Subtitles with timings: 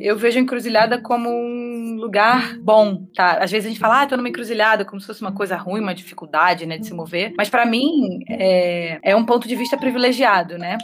[0.00, 3.34] eu vejo a encruzilhada como um lugar bom, tá?
[3.34, 5.82] Às vezes a gente fala, ah, tô numa encruzilhada, como se fosse uma coisa ruim,
[5.82, 7.34] uma dificuldade, né, de se mover.
[7.36, 10.78] Mas para mim, é, é um ponto de vista privilegiado, né?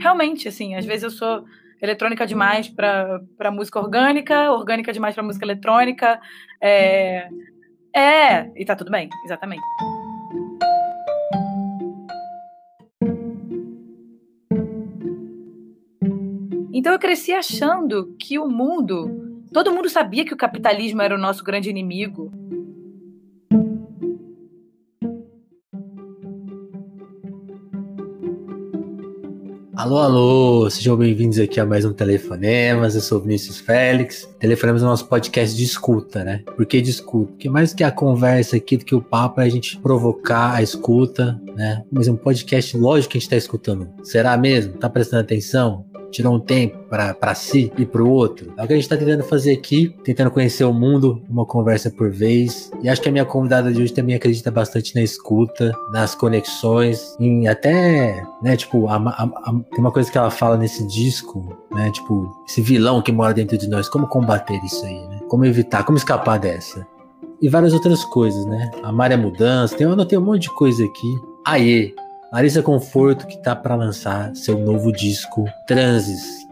[0.00, 1.44] Realmente, assim, às vezes eu sou
[1.82, 6.20] eletrônica demais para música orgânica, orgânica demais para música eletrônica.
[6.60, 7.28] É,
[7.92, 9.62] é, e tá tudo bem, exatamente.
[16.86, 21.18] Então eu cresci achando que o mundo, todo mundo sabia que o capitalismo era o
[21.18, 22.30] nosso grande inimigo,
[29.76, 34.26] Alô, alô, sejam bem-vindos aqui a mais um Telefonemas, eu sou Vinícius Félix.
[34.40, 36.42] Telefonemas é o nosso podcast de escuta, né?
[36.56, 37.30] Por que de escuta?
[37.32, 40.62] Porque mais que a conversa aqui, do que o papo, é a gente provocar a
[40.62, 41.84] escuta, né?
[41.92, 43.88] Mas um podcast, lógico que a gente tá escutando.
[44.02, 44.72] Será mesmo?
[44.72, 45.85] Tá prestando atenção?
[46.10, 48.52] Tirou um tempo para si e para o outro.
[48.56, 51.90] É o que a gente está tentando fazer aqui, tentando conhecer o mundo, uma conversa
[51.90, 52.70] por vez.
[52.82, 57.16] E acho que a minha convidada de hoje também acredita bastante na escuta, nas conexões,
[57.18, 61.56] em até, né, tipo, a, a, a, tem uma coisa que ela fala nesse disco,
[61.72, 65.20] né, tipo, esse vilão que mora dentro de nós, como combater isso aí, né?
[65.28, 66.86] Como evitar, como escapar dessa.
[67.40, 68.70] E várias outras coisas, né?
[68.82, 71.20] Amar é mudança, tem, eu anotei um monte de coisa aqui.
[71.44, 71.92] Aê,
[72.32, 76.44] Larissa Conforto que tá para lançar seu novo disco Transes.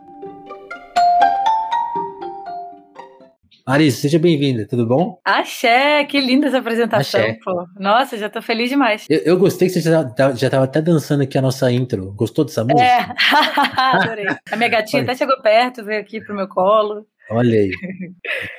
[3.66, 5.18] Larissa, seja bem-vinda, tudo bom?
[5.24, 7.38] Axé, que linda essa apresentação, Axé.
[7.42, 7.64] pô.
[7.80, 9.06] Nossa, já tô feliz demais.
[9.08, 10.02] Eu, eu gostei que você já,
[10.34, 12.12] já tava até dançando aqui a nossa intro.
[12.12, 12.82] Gostou dessa música?
[12.82, 13.06] É,
[13.80, 14.26] adorei.
[14.52, 17.06] A minha gatinha até chegou perto, veio aqui pro meu colo.
[17.30, 17.70] Olha aí.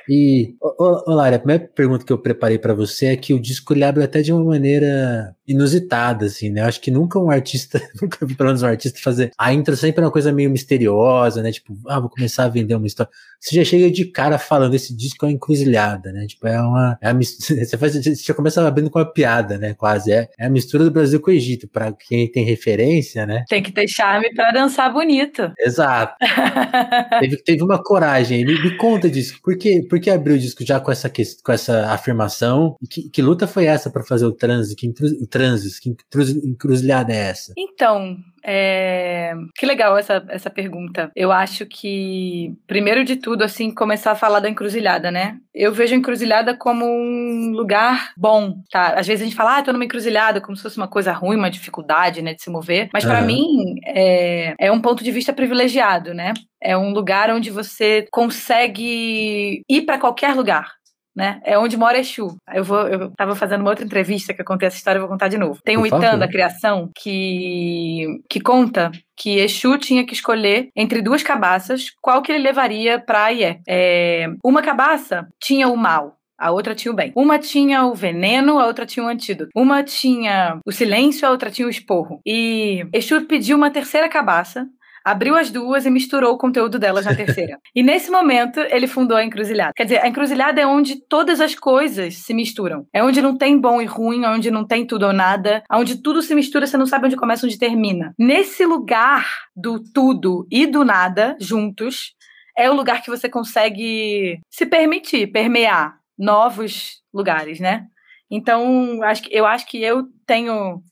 [0.08, 3.40] E, ô, ô, Lara, a primeira pergunta que eu preparei para você é que o
[3.40, 6.60] disco ele abre até de uma maneira inusitada, assim, né?
[6.60, 9.30] Eu acho que nunca um artista, nunca vi pelo menos um artista fazer.
[9.38, 11.52] A intro sempre é uma coisa meio misteriosa, né?
[11.52, 13.10] Tipo, ah, vou começar a vender uma história.
[13.40, 16.26] Você já chega de cara falando, esse disco é uma encruzilhada, né?
[16.26, 16.98] Tipo, é uma.
[17.00, 19.74] É você, faz, você já começa abrindo com uma piada, né?
[19.74, 20.12] Quase.
[20.12, 21.68] É, é a mistura do Brasil com o Egito.
[21.68, 23.44] Pra quem tem referência, né?
[23.48, 25.52] Tem que ter charme pra dançar bonito.
[25.58, 26.14] Exato.
[27.20, 28.44] teve, teve uma coragem.
[28.44, 29.38] Me, me conta disso.
[29.42, 32.76] Por que, por que abriu o disco já com essa, com essa afirmação?
[32.82, 34.76] E que, que luta foi essa para fazer o trânsito?
[34.76, 34.92] Que,
[35.22, 35.78] o transes?
[35.78, 35.94] Que
[36.44, 37.52] encruzilhada é essa?
[37.56, 39.34] Então, é...
[39.56, 41.10] Que legal essa, essa pergunta.
[41.16, 45.38] Eu acho que, primeiro de tudo, assim, começar a falar da encruzilhada, né?
[45.52, 48.94] Eu vejo a encruzilhada como um lugar bom, tá?
[48.94, 51.36] Às vezes a gente fala, ah, tô numa encruzilhada, como se fosse uma coisa ruim,
[51.36, 52.88] uma dificuldade, né, de se mover.
[52.92, 53.26] Mas para uhum.
[53.26, 54.54] mim, é...
[54.58, 56.32] é um ponto de vista privilegiado, né?
[56.62, 60.76] É um lugar onde você consegue ir para qualquer lugar
[61.16, 61.40] né?
[61.42, 62.36] É onde mora Exu.
[62.52, 65.10] Eu vou, eu tava fazendo uma outra entrevista que eu contei essa história, eu vou
[65.10, 65.60] contar de novo.
[65.64, 71.22] Tem um Itã da criação que que conta que Exu tinha que escolher entre duas
[71.22, 73.60] cabaças qual que ele levaria para Ié.
[73.66, 77.12] É, uma cabaça tinha o mal, a outra tinha o bem.
[77.16, 79.50] Uma tinha o veneno, a outra tinha o antídoto.
[79.56, 82.20] Uma tinha o silêncio, a outra tinha o esporro.
[82.26, 84.66] E Exu pediu uma terceira cabaça
[85.06, 87.60] abriu as duas e misturou o conteúdo delas na terceira.
[87.72, 89.72] e nesse momento, ele fundou a encruzilhada.
[89.76, 92.88] Quer dizer, a encruzilhada é onde todas as coisas se misturam.
[92.92, 96.02] É onde não tem bom e ruim, é onde não tem tudo ou nada, onde
[96.02, 98.12] tudo se mistura, você não sabe onde começa, onde termina.
[98.18, 99.24] Nesse lugar
[99.54, 102.16] do tudo e do nada, juntos,
[102.58, 107.86] é o lugar que você consegue se permitir permear novos lugares, né?
[108.28, 110.82] Então, acho que, eu acho que eu tenho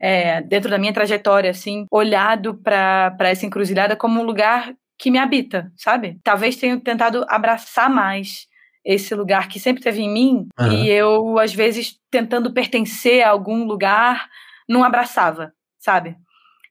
[0.00, 5.18] é, dentro da minha trajetória, assim, olhado para essa encruzilhada como um lugar que me
[5.18, 6.18] habita, sabe?
[6.24, 8.46] Talvez tenha tentado abraçar mais
[8.84, 10.72] esse lugar que sempre teve em mim uhum.
[10.72, 14.28] e eu, às vezes, tentando pertencer a algum lugar,
[14.68, 16.16] não abraçava, sabe?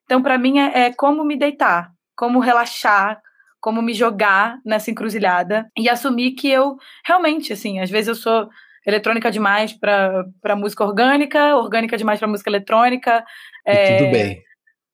[0.06, 3.22] Então, para mim, é, é como me deitar, como relaxar,
[3.62, 8.50] como me jogar nessa encruzilhada e assumir que eu realmente, assim, às vezes eu sou
[8.90, 13.24] eletrônica demais para música orgânica, orgânica demais para música eletrônica.
[13.66, 14.44] E é, tudo bem.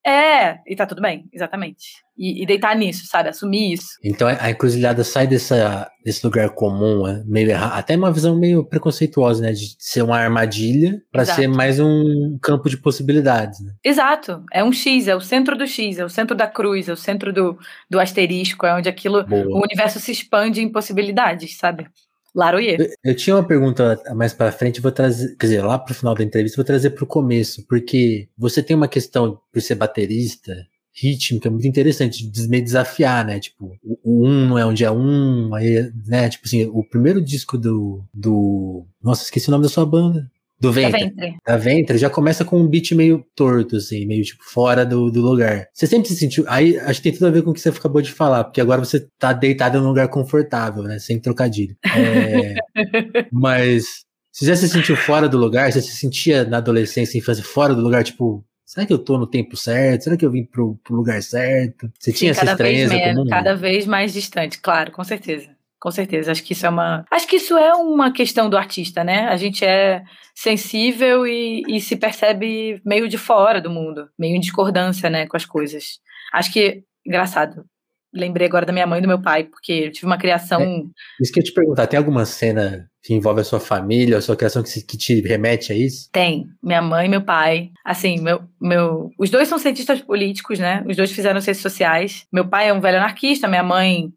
[0.06, 1.96] É, e tá tudo bem, exatamente.
[2.16, 3.30] E, e, deitar nisso, sabe?
[3.30, 3.88] Assumir isso.
[4.04, 8.64] Então a encruzilhada sai dessa, desse lugar comum, é meio errado, até uma visão meio
[8.64, 9.52] preconceituosa, né?
[9.52, 13.60] De ser uma armadilha para ser mais um campo de possibilidades.
[13.60, 13.74] Né?
[13.84, 14.44] Exato.
[14.54, 16.98] É um X, é o centro do X, é o centro da cruz, é o
[16.98, 17.58] centro do,
[17.90, 19.58] do asterisco, é onde aquilo, Boa.
[19.58, 21.88] o universo se expande em possibilidades, sabe?
[22.36, 22.94] Laroyer.
[23.04, 26.24] Eu, tinha uma pergunta mais para frente, vou trazer, quer dizer, lá pro final da
[26.24, 30.54] entrevista, vou trazer pro começo, porque você tem uma questão por ser baterista,
[30.94, 33.40] rítmica muito interessante, de meio desafiar, né?
[33.40, 36.30] Tipo, o, o um não é onde é um, aí, né?
[36.30, 38.86] Tipo assim, o primeiro disco do, do.
[39.02, 40.30] Nossa, esqueci o nome da sua banda.
[40.60, 41.00] Do ventre.
[41.00, 41.38] Da ventre.
[41.46, 45.22] Da ventre já começa com um beat meio torto, assim, meio tipo fora do, do
[45.22, 45.68] lugar.
[45.74, 46.46] Você sempre se sentiu.
[46.48, 48.62] Aí acho que tem tudo a ver com o que você acabou de falar, porque
[48.62, 50.98] agora você tá deitado num lugar confortável, né?
[50.98, 51.76] Sem trocadilho.
[51.86, 52.56] É,
[53.32, 55.72] mas você já se sentiu fora do lugar?
[55.72, 59.28] Você se sentia na adolescência, infância, fora do lugar, tipo, será que eu tô no
[59.28, 60.04] tempo certo?
[60.04, 61.90] Será que eu vim pro, pro lugar certo?
[62.00, 62.96] Você Sim, tinha essa estranheza?
[63.30, 65.55] Cada vez mais distante, claro, com certeza.
[65.86, 67.06] Com certeza, acho que isso é uma.
[67.12, 69.28] Acho que isso é uma questão do artista, né?
[69.28, 70.02] A gente é
[70.34, 75.38] sensível e, e se percebe meio de fora do mundo, meio em discordância, né, com
[75.38, 76.00] as coisas.
[76.34, 77.66] Acho que, engraçado,
[78.12, 80.60] lembrei agora da minha mãe e do meu pai, porque eu tive uma criação.
[80.60, 80.82] É,
[81.22, 84.36] isso que eu te perguntar, tem alguma cena que envolve a sua família, a sua
[84.36, 86.10] criação que, que te remete a isso?
[86.12, 86.48] Tem.
[86.64, 87.70] Minha mãe e meu pai.
[87.86, 89.12] Assim, meu, meu.
[89.20, 90.84] Os dois são cientistas políticos, né?
[90.90, 92.26] Os dois fizeram ciências sociais.
[92.34, 94.12] Meu pai é um velho anarquista, minha mãe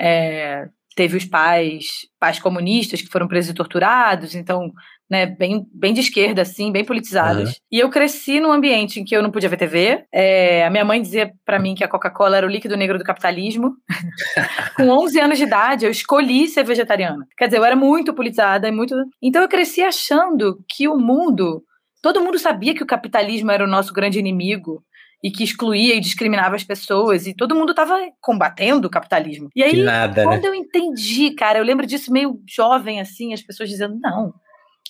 [0.00, 4.72] é, teve os pais, pais comunistas que foram presos e torturados, então
[5.12, 7.50] né, bem, bem de esquerda, assim, bem politizadas.
[7.50, 7.54] Uhum.
[7.70, 10.06] E eu cresci num ambiente em que eu não podia ver TV.
[10.10, 13.04] É, a minha mãe dizia para mim que a Coca-Cola era o líquido negro do
[13.04, 13.74] capitalismo.
[14.74, 17.26] Com 11 anos de idade, eu escolhi ser vegetariana.
[17.36, 18.94] Quer dizer, eu era muito politizada e muito.
[19.20, 21.62] Então eu cresci achando que o mundo.
[22.00, 24.82] Todo mundo sabia que o capitalismo era o nosso grande inimigo
[25.22, 29.48] e que excluía e discriminava as pessoas, e todo mundo estava combatendo o capitalismo.
[29.54, 30.48] E aí, nada, quando né?
[30.48, 34.34] eu entendi, cara, eu lembro disso meio jovem, assim, as pessoas dizendo, não,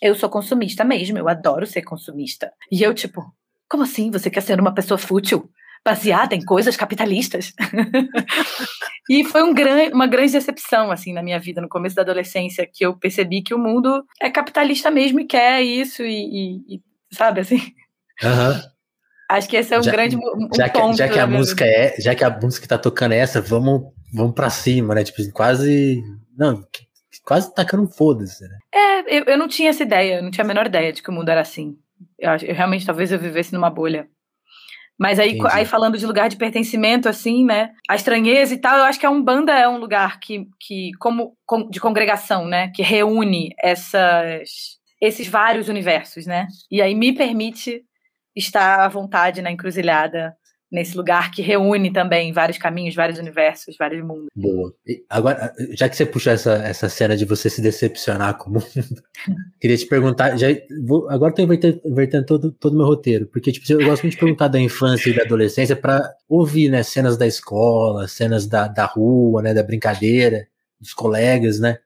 [0.00, 2.50] eu sou consumista mesmo, eu adoro ser consumista.
[2.70, 3.22] E eu, tipo,
[3.68, 4.10] como assim?
[4.10, 5.48] Você quer ser uma pessoa fútil?
[5.84, 7.52] Baseada em coisas capitalistas?
[9.10, 12.68] e foi um gran, uma grande decepção, assim, na minha vida, no começo da adolescência,
[12.70, 16.82] que eu percebi que o mundo é capitalista mesmo e quer isso, e, e, e
[17.12, 17.72] sabe, assim?
[18.22, 18.72] Uhum.
[19.32, 20.96] Acho que esse é um já, grande um já que, ponto.
[20.96, 21.76] Já que a música vida.
[21.78, 25.02] é, já que a música tá tocando essa, vamos, vamos para cima, né?
[25.02, 26.02] Tipo, quase.
[26.36, 26.62] Não,
[27.24, 28.58] quase tacando um foda-se, né?
[28.74, 31.08] É, eu, eu não tinha essa ideia, eu não tinha a menor ideia de que
[31.08, 31.76] o mundo era assim.
[32.18, 34.06] Eu, eu realmente, talvez eu vivesse numa bolha.
[34.98, 37.70] Mas aí, aí, falando de lugar de pertencimento, assim, né?
[37.88, 41.34] A estranheza e tal, eu acho que a Umbanda é um lugar que, que como
[41.70, 42.70] de congregação, né?
[42.74, 46.46] Que reúne essas, esses vários universos, né?
[46.70, 47.82] E aí me permite
[48.34, 50.36] estar à vontade na encruzilhada
[50.72, 54.28] nesse lugar que reúne também vários caminhos, vários universos, vários mundos.
[54.34, 54.74] Boa.
[54.86, 58.52] E agora, já que você puxou essa, essa cena de você se decepcionar com o
[58.54, 58.64] mundo,
[59.60, 60.46] queria te perguntar, já,
[60.82, 64.20] vou, agora estou invertendo, invertendo todo o meu roteiro, porque tipo, eu gosto muito de
[64.20, 68.86] perguntar da infância e da adolescência para ouvir, né, cenas da escola, cenas da, da
[68.86, 70.48] rua, né, da brincadeira,
[70.80, 71.78] dos colegas, né,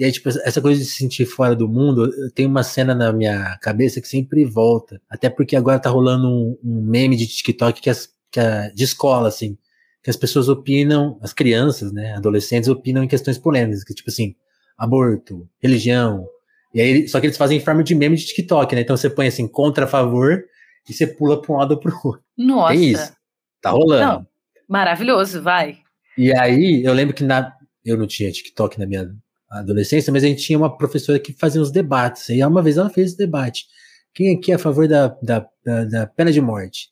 [0.00, 3.12] e aí, tipo, essa coisa de se sentir fora do mundo, tem uma cena na
[3.12, 4.98] minha cabeça que sempre volta.
[5.10, 8.82] Até porque agora tá rolando um, um meme de TikTok que, as, que é de
[8.82, 9.58] escola, assim,
[10.02, 14.34] que as pessoas opinam, as crianças, né, adolescentes opinam em questões polêmicas, que tipo assim,
[14.78, 16.26] aborto, religião.
[16.72, 18.80] E aí, só que eles fazem em forma de meme de TikTok, né?
[18.80, 20.42] Então você põe assim, contra, a favor,
[20.88, 22.24] e você pula pra um lado ou pro outro.
[22.38, 22.72] Nossa.
[22.72, 23.12] Tem isso.
[23.60, 24.02] Tá rolando.
[24.02, 24.26] Não,
[24.66, 25.76] maravilhoso, vai.
[26.16, 27.52] E aí, eu lembro que na,
[27.84, 29.06] eu não tinha TikTok na minha
[29.50, 32.28] adolescência, mas a gente tinha uma professora que fazia uns debates.
[32.28, 33.66] E uma vez ela fez esse debate.
[34.14, 36.90] Quem aqui é a favor da, da, da, da pena de morte?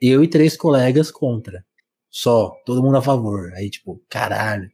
[0.00, 1.64] Eu e três colegas contra.
[2.10, 3.52] Só, todo mundo a favor.
[3.54, 4.70] Aí, tipo, caralho.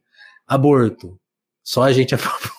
[0.47, 1.19] Aborto.
[1.63, 2.51] Só a gente a favor.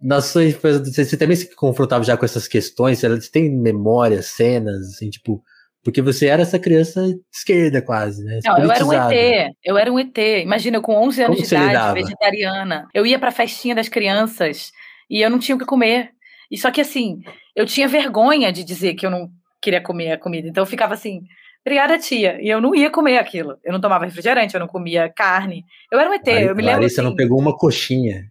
[0.00, 3.00] Nossa, você também se confrontava já com essas questões?
[3.00, 5.42] Você tem memórias, cenas, assim, tipo,
[5.82, 8.40] porque você era essa criança esquerda, quase, né?
[8.44, 9.54] Não, eu era um ET.
[9.64, 10.18] Eu era um ET.
[10.42, 11.94] Imagina, eu com 11 anos Como de idade, lidava?
[11.94, 12.88] vegetariana.
[12.92, 14.72] Eu ia pra festinha das crianças
[15.08, 16.10] e eu não tinha o que comer.
[16.50, 17.22] E só que, assim,
[17.56, 20.48] eu tinha vergonha de dizer que eu não queria comer a comida.
[20.48, 21.22] Então eu ficava assim,
[21.64, 22.38] obrigada, tia.
[22.42, 23.56] E eu não ia comer aquilo.
[23.64, 25.64] Eu não tomava refrigerante, eu não comia carne.
[25.90, 26.28] Eu era um ET.
[26.28, 26.80] Aí, eu me lembro.
[26.80, 28.30] Larissa assim, não pegou uma coxinha.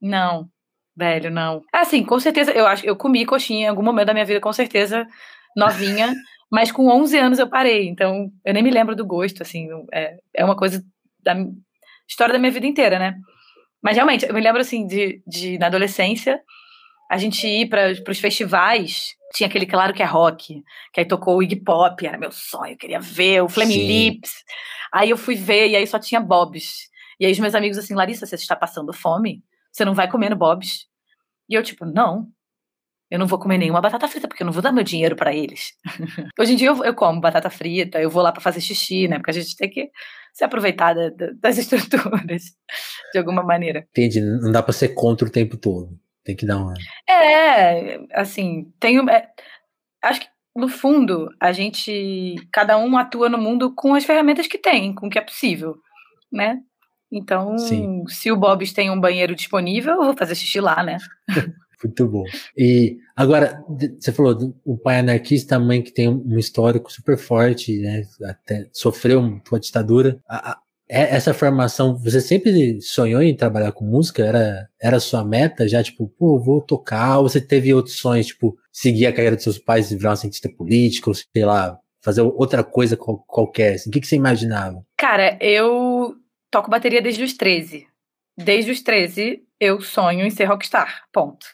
[0.00, 0.48] Não,
[0.94, 1.62] velho, não.
[1.72, 4.52] Assim, com certeza, eu acho eu comi coxinha em algum momento da minha vida, com
[4.52, 5.06] certeza,
[5.56, 6.12] novinha.
[6.50, 10.18] Mas com 11 anos eu parei, então eu nem me lembro do gosto, assim, é,
[10.34, 10.84] é uma coisa
[11.22, 11.36] da
[12.08, 13.16] história da minha vida inteira, né?
[13.82, 16.40] Mas realmente, eu me lembro, assim, de, de na adolescência,
[17.10, 21.36] a gente ir para os festivais, tinha aquele Claro que é Rock, que aí tocou
[21.36, 24.44] o Iggy Pop, era meu sonho, eu queria ver, o Flaming Lips.
[24.92, 26.88] Aí eu fui ver, e aí só tinha Bobs.
[27.18, 29.42] E aí os meus amigos assim, Larissa, você está passando fome?
[29.72, 30.86] Você não vai comendo Bobs?
[31.48, 32.28] E eu, tipo, não,
[33.10, 35.34] eu não vou comer nenhuma batata frita, porque eu não vou dar meu dinheiro para
[35.34, 35.72] eles.
[36.38, 39.16] Hoje em dia eu, eu, como batata frita, eu vou lá para fazer xixi, né?
[39.16, 39.90] Porque a gente tem que
[40.32, 42.42] se aproveitar da, da, das estruturas,
[43.12, 43.86] de alguma maneira.
[43.90, 45.98] Entendi, não dá para ser contra o tempo todo.
[46.24, 46.74] Tem que dar uma.
[47.08, 49.08] É, assim, tenho.
[49.10, 49.28] É,
[50.04, 52.36] acho que, no fundo, a gente.
[52.52, 55.76] Cada um atua no mundo com as ferramentas que tem, com o que é possível,
[56.30, 56.60] né?
[57.10, 58.04] Então, Sim.
[58.06, 60.98] se o Bob's tem um banheiro disponível, eu vou fazer xixi lá, né?
[61.82, 62.24] Muito bom.
[62.56, 63.64] E agora,
[63.98, 68.02] você falou um pai anarquista, a mãe que tem um histórico super forte, né?
[68.24, 70.20] Até sofreu uma ditadura.
[70.28, 70.58] A, a,
[70.92, 74.24] é, essa formação, você sempre sonhou em trabalhar com música?
[74.24, 77.18] Era, era sua meta já, tipo, pô, vou tocar?
[77.18, 80.48] Ou você teve outros sonhos, tipo, seguir a carreira dos seus pais virar um cientista
[80.48, 83.74] político, sei lá, fazer outra coisa qualquer?
[83.74, 83.88] Assim?
[83.88, 84.84] O que, que você imaginava?
[84.96, 86.16] Cara, eu
[86.50, 87.86] toco bateria desde os 13.
[88.36, 91.04] Desde os 13, eu sonho em ser rockstar.
[91.12, 91.46] Ponto.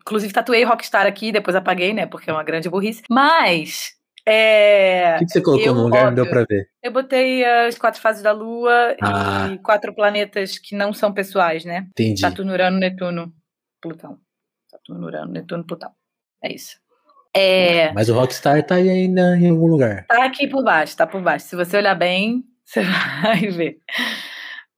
[0.00, 2.06] Inclusive, tatuei Rockstar aqui, depois apaguei, né?
[2.06, 3.02] Porque é uma grande burrice.
[3.10, 3.92] Mas.
[4.26, 6.06] É, o que, que você colocou eu, no lugar?
[6.06, 6.66] Não deu pra ver.
[6.82, 9.50] Eu botei as quatro fases da Lua ah.
[9.52, 11.86] e quatro planetas que não são pessoais, né?
[11.90, 12.20] Entendi.
[12.20, 13.34] Saturno, Urano, Netuno,
[13.82, 14.18] Plutão.
[14.70, 15.90] Saturno, Urano, Netuno, Plutão.
[16.42, 16.76] É isso.
[17.36, 17.92] É...
[17.92, 20.06] Mas o Rockstar tá aí ainda em algum lugar.
[20.06, 21.46] Tá aqui por baixo, tá por baixo.
[21.46, 23.78] Se você olhar bem, você vai ver.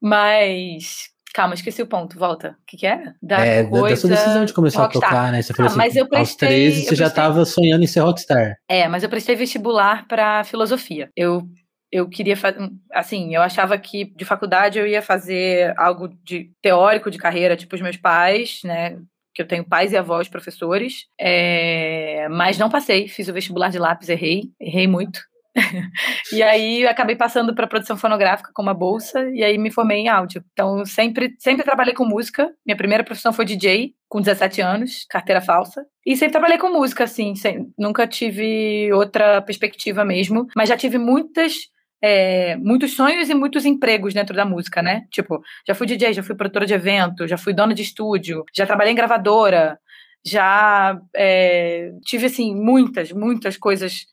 [0.00, 2.18] Mas Calma, esqueci o ponto.
[2.18, 2.56] Volta.
[2.62, 3.14] O que, que era?
[3.22, 3.90] Da, é, coisa...
[3.90, 5.42] da sua decisão de começar a tocar, né?
[5.42, 6.96] Você falou ah, assim, mas eu prestei, aos 13 você prestei...
[6.96, 8.56] já estava sonhando em ser rockstar.
[8.66, 11.10] É, mas eu prestei vestibular para filosofia.
[11.14, 11.46] Eu
[11.92, 17.10] eu queria fazer, assim, eu achava que de faculdade eu ia fazer algo de teórico
[17.10, 18.96] de carreira, tipo os meus pais, né?
[19.34, 23.08] Que eu tenho pais e avós professores, é, mas não passei.
[23.08, 25.20] Fiz o vestibular de lápis, errei, errei muito.
[26.32, 30.08] e aí acabei passando para produção fonográfica com uma bolsa e aí me formei em
[30.08, 30.44] áudio.
[30.52, 32.50] Então sempre sempre trabalhei com música.
[32.64, 35.84] Minha primeira profissão foi DJ com 17 anos, carteira falsa.
[36.04, 40.98] E sempre trabalhei com música assim, sem, nunca tive outra perspectiva mesmo, mas já tive
[40.98, 41.68] muitas
[42.02, 45.06] é, muitos sonhos e muitos empregos dentro da música, né?
[45.10, 48.66] Tipo, já fui DJ, já fui produtora de evento, já fui dona de estúdio, já
[48.66, 49.78] trabalhei em gravadora,
[50.24, 54.06] já é, tive, assim, muitas, muitas coisas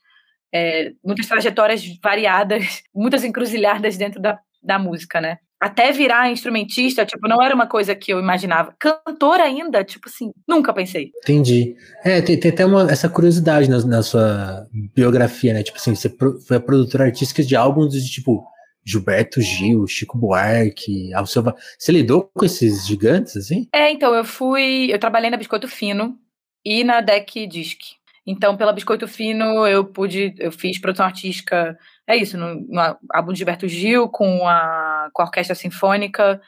[0.54, 5.38] é, muitas trajetórias variadas, muitas encruzilhadas dentro da, da música, né?
[5.60, 8.74] Até virar instrumentista, tipo, não era uma coisa que eu imaginava.
[8.78, 11.10] Cantor ainda, tipo assim, nunca pensei.
[11.22, 11.74] Entendi.
[12.04, 15.62] É, tem, tem até uma, essa curiosidade na, na, sua biografia, né?
[15.62, 16.14] Tipo assim, você
[16.46, 18.44] foi a produtora artística de álbuns de, tipo,
[18.84, 21.42] Gilberto Gil, Chico Buarque, Alceu...
[21.78, 23.66] Você lidou com esses gigantes, assim?
[23.74, 24.92] É, então, eu fui...
[24.92, 26.14] Eu trabalhei na Biscoito Fino
[26.62, 27.78] e na Deck Disc.
[28.26, 33.32] Então, pela Biscoito Fino, eu pude, eu fiz produção artística, é isso, no, no álbum
[33.32, 36.40] de Gilberto Gil, com a, com a Orquestra Sinfônica,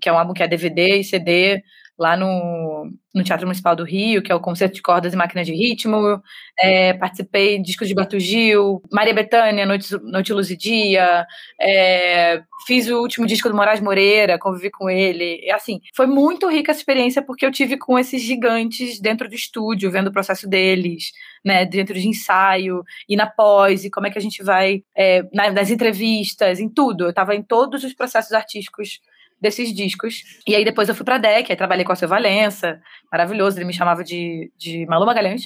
[0.00, 1.62] que é um álbum que é DVD e CD,
[1.98, 5.46] lá no, no Teatro Municipal do Rio, que é o Concerto de Cordas e Máquinas
[5.46, 6.20] de Ritmo.
[6.58, 11.24] É, participei de discos de Batu Gil, Maria Bethânia, Noite, Noite Luz e Dia.
[11.60, 15.40] É, fiz o último disco do Moraes Moreira, convivi com ele.
[15.44, 19.34] E, assim, foi muito rica essa experiência porque eu tive com esses gigantes dentro do
[19.34, 21.12] estúdio, vendo o processo deles,
[21.44, 25.24] né, dentro de ensaio, e na pós, e como é que a gente vai, é,
[25.32, 27.04] nas entrevistas, em tudo.
[27.04, 29.00] Eu estava em todos os processos artísticos
[29.44, 30.22] desses discos.
[30.46, 32.80] E aí depois eu fui pra DEC, aí trabalhei com a seu Valença,
[33.12, 35.42] maravilhoso, ele me chamava de, de Malu Magalhães.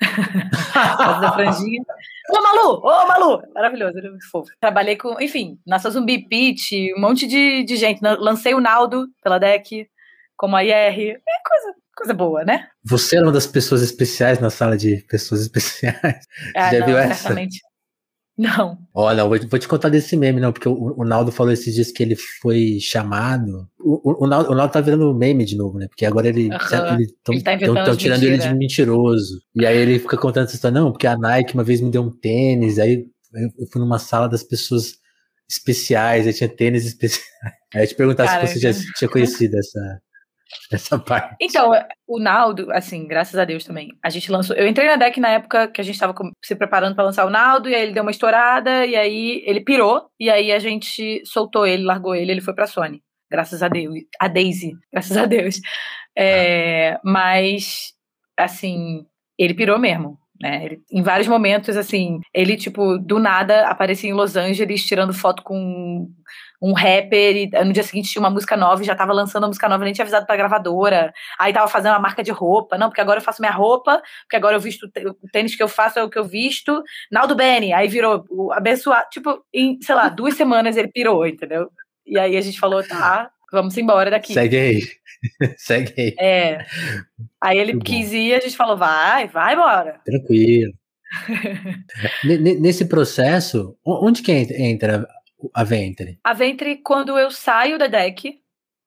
[0.74, 1.82] da franjinha.
[2.30, 2.80] Ô, Malu!
[2.82, 3.42] Ô, Malu!
[3.54, 4.50] Maravilhoso, era muito fofo.
[4.60, 8.00] Trabalhei com, enfim, nossa Zumbi Pitch, um monte de, de gente.
[8.02, 9.88] Lancei o Naldo pela DEC,
[10.36, 10.70] como a IR.
[10.70, 12.68] É coisa, coisa boa, né?
[12.84, 16.26] Você era uma das pessoas especiais na sala de pessoas especiais.
[16.54, 17.14] Ah, Já não, viu essa?
[17.14, 17.60] Certamente.
[18.40, 18.78] Não.
[18.94, 21.92] Olha, vou, vou te contar desse meme, não, porque o, o Naldo falou esses dias
[21.92, 23.68] que ele foi chamado.
[23.78, 25.86] O, o, o, Naldo, o Naldo tá virando meme de novo, né?
[25.88, 26.48] Porque agora ele.
[26.48, 26.94] Uhum.
[26.94, 29.42] ele tão, ele tá tão, tão tirando ele de mentiroso.
[29.54, 32.00] E aí ele fica contando essa história, não, porque a Nike uma vez me deu
[32.00, 33.04] um tênis, aí
[33.34, 34.94] eu fui numa sala das pessoas
[35.46, 37.28] especiais, aí tinha tênis especiais.
[37.72, 40.00] Aí eu te perguntar Cara, se você já tinha conhecido essa,
[40.72, 41.36] essa parte.
[41.40, 41.70] Então,
[42.06, 44.56] o Naldo, assim, graças a Deus também, a gente lançou.
[44.56, 46.14] Eu entrei na deck na época que a gente estava
[46.44, 49.60] se preparando para lançar o Naldo, e aí ele deu uma estourada, e aí ele
[49.60, 53.02] pirou, e aí a gente soltou ele, largou ele, ele foi pra Sony.
[53.30, 53.94] Graças a Deus.
[54.18, 55.60] A Daisy, graças a Deus.
[56.16, 57.00] É, ah.
[57.04, 57.92] Mas,
[58.36, 59.06] assim,
[59.38, 60.18] ele pirou mesmo.
[60.40, 60.64] Né?
[60.64, 65.42] Ele, em vários momentos, assim, ele, tipo, do nada aparecia em Los Angeles tirando foto
[65.42, 66.08] com
[66.60, 69.46] um rapper e no dia seguinte tinha uma música nova e já tava lançando a
[69.46, 71.12] música nova, nem tinha avisado pra gravadora.
[71.38, 72.76] Aí tava fazendo uma marca de roupa.
[72.76, 74.90] Não, porque agora eu faço minha roupa, porque agora eu visto
[75.22, 76.82] o tênis que eu faço é o que eu visto.
[77.10, 79.08] Naldo Benny, aí virou o abençoado.
[79.10, 81.70] Tipo, em, sei lá, duas semanas ele pirou, entendeu?
[82.06, 84.34] E aí a gente falou, tá, vamos embora daqui.
[84.34, 84.82] Segue aí.
[85.56, 86.14] Segue aí.
[86.18, 86.66] É.
[87.40, 88.16] Aí ele Muito quis bom.
[88.16, 90.00] ir, a gente falou, vai, vai embora.
[90.04, 90.72] Tranquilo.
[92.60, 95.06] Nesse processo, onde que entra
[95.54, 96.18] a Ventre?
[96.24, 98.40] A Ventre, quando eu saio da deck,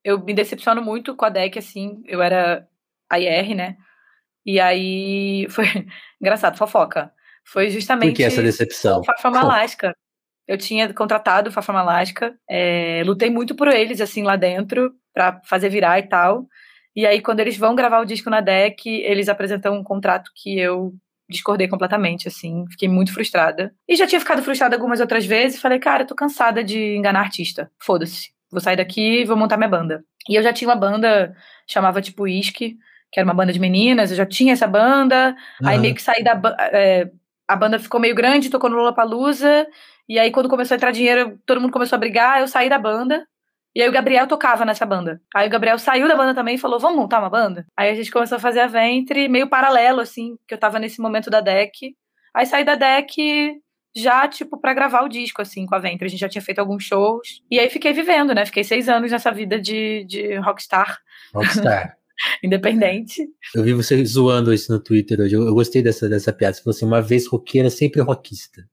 [0.03, 2.67] eu me decepciono muito com a deck, assim, eu era
[3.09, 3.77] a IR, né?
[4.45, 5.65] E aí foi
[6.21, 7.11] engraçado, fofoca.
[7.45, 8.11] Foi justamente.
[8.11, 8.99] Por que essa decepção?
[8.99, 9.95] O Fafama Alaska.
[10.45, 15.39] Eu tinha contratado o Fafama Alaska, é, lutei muito por eles, assim, lá dentro, para
[15.45, 16.47] fazer virar e tal.
[16.93, 20.59] E aí, quando eles vão gravar o disco na DEC, eles apresentam um contrato que
[20.59, 20.93] eu
[21.33, 23.73] discordei completamente, assim, fiquei muito frustrada.
[23.87, 27.19] E já tinha ficado frustrada algumas outras vezes, falei, cara, eu tô cansada de enganar
[27.19, 30.03] artista, foda-se, vou sair daqui e vou montar minha banda.
[30.29, 31.35] E eu já tinha uma banda,
[31.67, 32.77] chamava tipo Whisky,
[33.11, 35.67] que era uma banda de meninas, eu já tinha essa banda, uhum.
[35.67, 37.11] aí meio que saí da banda, é,
[37.47, 39.67] a banda ficou meio grande, tocou no Lollapalooza,
[40.07, 42.79] e aí quando começou a entrar dinheiro, todo mundo começou a brigar, eu saí da
[42.79, 43.27] banda,
[43.75, 45.19] e aí o Gabriel tocava nessa banda.
[45.33, 47.65] Aí o Gabriel saiu da banda também e falou: vamos montar uma banda?
[47.75, 51.01] Aí a gente começou a fazer a Ventre, meio paralelo, assim, que eu tava nesse
[51.01, 51.95] momento da deck.
[52.33, 53.55] Aí saí da deck
[53.95, 56.05] já, tipo, para gravar o disco, assim, com a Ventre.
[56.05, 57.41] A gente já tinha feito alguns shows.
[57.49, 58.45] E aí fiquei vivendo, né?
[58.45, 60.99] Fiquei seis anos nessa vida de, de rockstar.
[61.33, 61.97] Rockstar.
[62.43, 63.27] Independente.
[63.55, 65.35] Eu vi você zoando isso no Twitter hoje.
[65.35, 66.53] Eu, eu gostei dessa, dessa piada.
[66.53, 68.63] Você falou assim: uma vez roqueira, sempre rockista.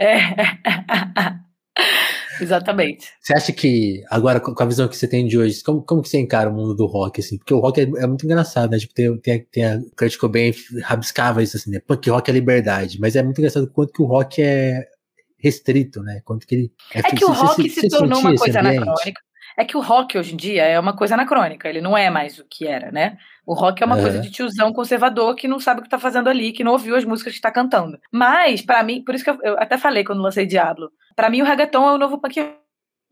[0.00, 0.18] É.
[2.40, 3.08] Exatamente.
[3.20, 6.08] Você acha que, agora, com a visão que você tem de hoje, como, como que
[6.08, 7.38] você encara o mundo do rock, assim?
[7.38, 8.78] Porque o rock é, é muito engraçado, né?
[8.78, 10.52] Tipo, tem, tem, tem a Kurt Cobain
[10.82, 11.80] rabiscava isso, assim, né?
[11.80, 14.86] Punk rock é liberdade, mas é muito engraçado quanto que o rock é
[15.38, 16.20] restrito, né?
[16.24, 16.72] Quanto que ele...
[16.94, 19.20] É, é que o rock se, se tornou uma coisa anacrônica.
[19.56, 22.38] É que o rock hoje em dia é uma coisa anacrônica, ele não é mais
[22.38, 23.16] o que era, né?
[23.46, 24.02] O rock é uma é.
[24.02, 26.96] coisa de tiozão conservador que não sabe o que tá fazendo ali, que não ouviu
[26.96, 27.98] as músicas que tá cantando.
[28.12, 31.40] Mas, para mim, por isso que eu, eu, até falei quando lancei Diablo, para mim
[31.40, 32.38] o reggaeton é o novo punk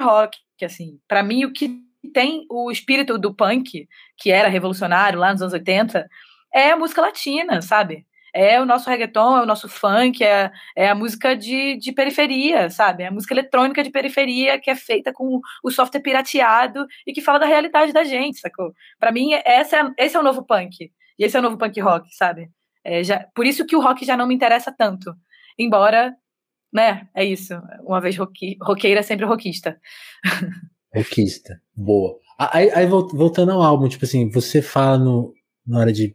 [0.03, 1.83] rock, que assim, para mim o que
[2.13, 6.07] tem o espírito do punk, que era revolucionário lá nos anos 80,
[6.55, 8.07] é a música latina, sabe?
[8.35, 12.69] É o nosso reggaeton, é o nosso funk, é, é a música de, de periferia,
[12.69, 13.05] sabe?
[13.05, 17.21] É a música eletrônica de periferia que é feita com o software pirateado e que
[17.21, 18.75] fala da realidade da gente, sacou?
[18.99, 20.91] Para mim, essa é, esse é o novo punk.
[21.17, 22.51] E esse é o novo punk rock, sabe?
[22.83, 25.15] É, já, por isso que o rock já não me interessa tanto.
[25.57, 26.13] Embora,
[26.73, 27.55] né, é isso.
[27.85, 29.81] Uma vez roque, roqueira, sempre rockista.
[30.95, 32.17] Rockista, boa.
[32.39, 35.35] Aí, aí, voltando ao álbum, tipo assim, você fala no,
[35.67, 36.15] na hora de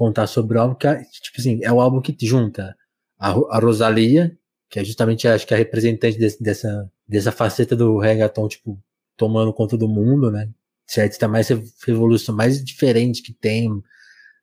[0.00, 2.74] contar sobre o álbum, que é, tipo assim, é o álbum que junta
[3.18, 4.34] a, a Rosalia,
[4.70, 8.82] que é justamente, acho que a representante desse, dessa, dessa faceta do reggaeton, tipo,
[9.14, 10.48] tomando conta do mundo, né?
[10.86, 11.12] Certo?
[11.12, 11.48] Está mais
[11.86, 13.68] revolução, mais diferente que tem.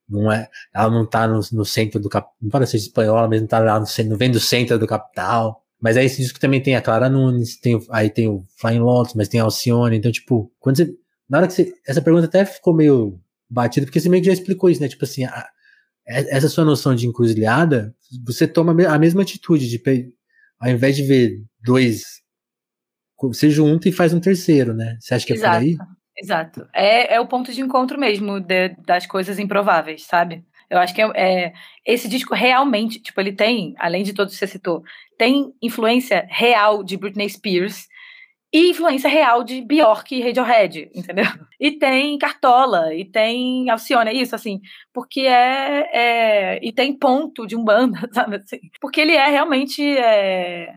[0.08, 3.42] Não é, ela não tá no, no centro do capital, não parece ser espanhola, mas
[3.42, 5.64] não tá lá no centro, não vem do centro do capital.
[5.82, 9.16] Mas aí esse disco também tem a Clara Nunes, tem, aí tem o Flying Lotus,
[9.16, 10.94] mas tem a Alcione, então tipo, quando você,
[11.28, 14.34] na hora que você, essa pergunta até ficou meio batido, porque você meio que já
[14.34, 14.88] explicou isso, né?
[14.88, 15.48] Tipo assim, a,
[16.06, 17.94] essa sua noção de encruzilhada,
[18.26, 19.82] você toma a mesma atitude de,
[20.60, 22.04] ao invés de ver dois,
[23.20, 24.98] você junta e faz um terceiro, né?
[25.00, 25.56] Você acha que Exato.
[25.56, 25.78] é por aí?
[26.20, 26.68] Exato.
[26.74, 30.44] É, é o ponto de encontro mesmo de, das coisas improváveis, sabe?
[30.70, 31.54] Eu acho que é, é,
[31.86, 34.84] esse disco realmente, tipo, ele tem, além de todos que você citou,
[35.18, 37.88] tem influência real de Britney Spears
[38.54, 41.26] e influência real de Bjork e Radiohead, entendeu?
[41.60, 44.62] E tem Cartola, e tem Alcione, é isso, assim,
[44.94, 49.82] porque é, é e tem ponto de um banda, sabe assim, porque ele é realmente
[49.84, 50.76] é,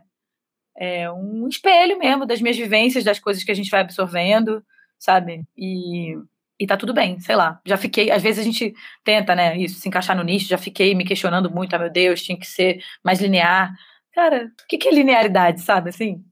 [0.76, 4.64] é um espelho mesmo das minhas vivências, das coisas que a gente vai absorvendo,
[4.98, 5.44] sabe?
[5.56, 6.16] E
[6.60, 7.58] e tá tudo bem, sei lá.
[7.66, 10.94] Já fiquei, às vezes a gente tenta, né, isso, se encaixar no nicho, já fiquei
[10.94, 13.74] me questionando muito, ah, meu Deus, tinha que ser mais linear.
[14.12, 16.22] Cara, o que, que é linearidade, sabe, assim?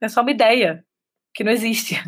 [0.00, 0.84] É só uma ideia
[1.34, 2.00] que não existe.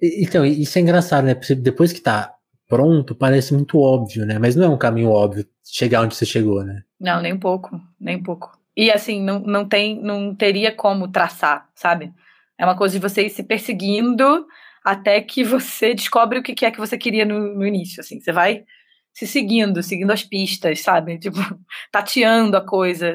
[0.00, 1.34] Então, isso é engraçado, né?
[1.58, 2.34] Depois que tá
[2.66, 4.38] pronto, parece muito óbvio, né?
[4.38, 6.82] Mas não é um caminho óbvio chegar onde você chegou, né?
[6.98, 8.58] Não, nem um pouco, nem um pouco.
[8.76, 12.12] E assim, não, não tem, não teria como traçar, sabe?
[12.56, 14.46] É uma coisa de você ir se perseguindo
[14.84, 18.20] até que você descobre o que é que você queria no, no início, assim.
[18.20, 18.64] Você vai
[19.12, 21.18] se seguindo, seguindo as pistas, sabe?
[21.18, 21.38] Tipo,
[21.90, 23.12] tateando a coisa,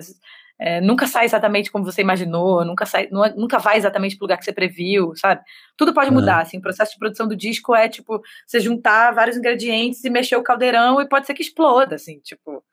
[0.58, 4.38] é, nunca sai exatamente como você imaginou, nunca, sai, nunca vai exatamente para o lugar
[4.38, 5.42] que você previu, sabe?
[5.76, 6.58] Tudo pode mudar, assim.
[6.58, 10.44] O processo de produção do disco é, tipo, você juntar vários ingredientes e mexer o
[10.44, 12.64] caldeirão e pode ser que exploda, assim, tipo...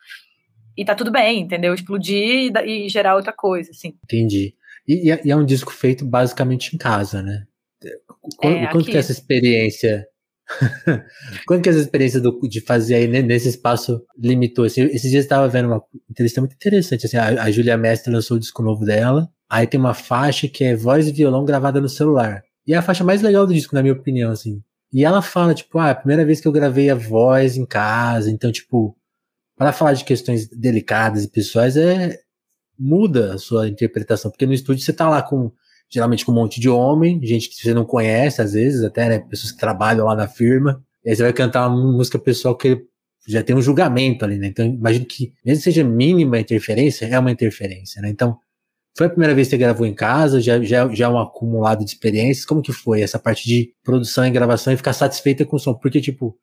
[0.76, 1.74] E tá tudo bem, entendeu?
[1.74, 3.94] Explodir e, e gerar outra coisa, assim.
[4.04, 4.54] Entendi.
[4.86, 7.44] E, e, é um disco feito basicamente em casa, né?
[8.36, 10.06] Quanto, é, quanto que é essa experiência
[11.46, 14.64] Quando que essa experiência do, de fazer aí nesse espaço limitou?
[14.64, 17.06] Assim, esses dias eu estava vendo uma entrevista muito interessante.
[17.06, 19.28] Assim, a, a Julia Mestre lançou o disco novo dela.
[19.48, 22.42] Aí tem uma faixa que é voz e violão gravada no celular.
[22.66, 24.62] E é a faixa mais legal do disco, na minha opinião, assim.
[24.92, 28.30] E ela fala, tipo, ah, a primeira vez que eu gravei a voz em casa.
[28.30, 28.96] Então, tipo,
[29.56, 32.18] para falar de questões delicadas e pessoais, é
[32.78, 34.30] muda a sua interpretação.
[34.30, 35.52] Porque no estúdio você tá lá com
[35.92, 39.18] geralmente com um monte de homem, gente que você não conhece, às vezes, até, né?
[39.18, 40.82] Pessoas que trabalham lá na firma.
[41.04, 42.82] E aí você vai cantar uma música pessoal que
[43.28, 44.46] já tem um julgamento ali, né?
[44.46, 48.08] Então, imagino que, mesmo que seja mínima interferência, é uma interferência, né?
[48.08, 48.38] Então,
[48.96, 50.40] foi a primeira vez que você gravou em casa?
[50.40, 52.46] Já, já, já é um acumulado de experiências?
[52.46, 55.74] Como que foi essa parte de produção e gravação e ficar satisfeita com o som?
[55.74, 56.36] Porque, tipo,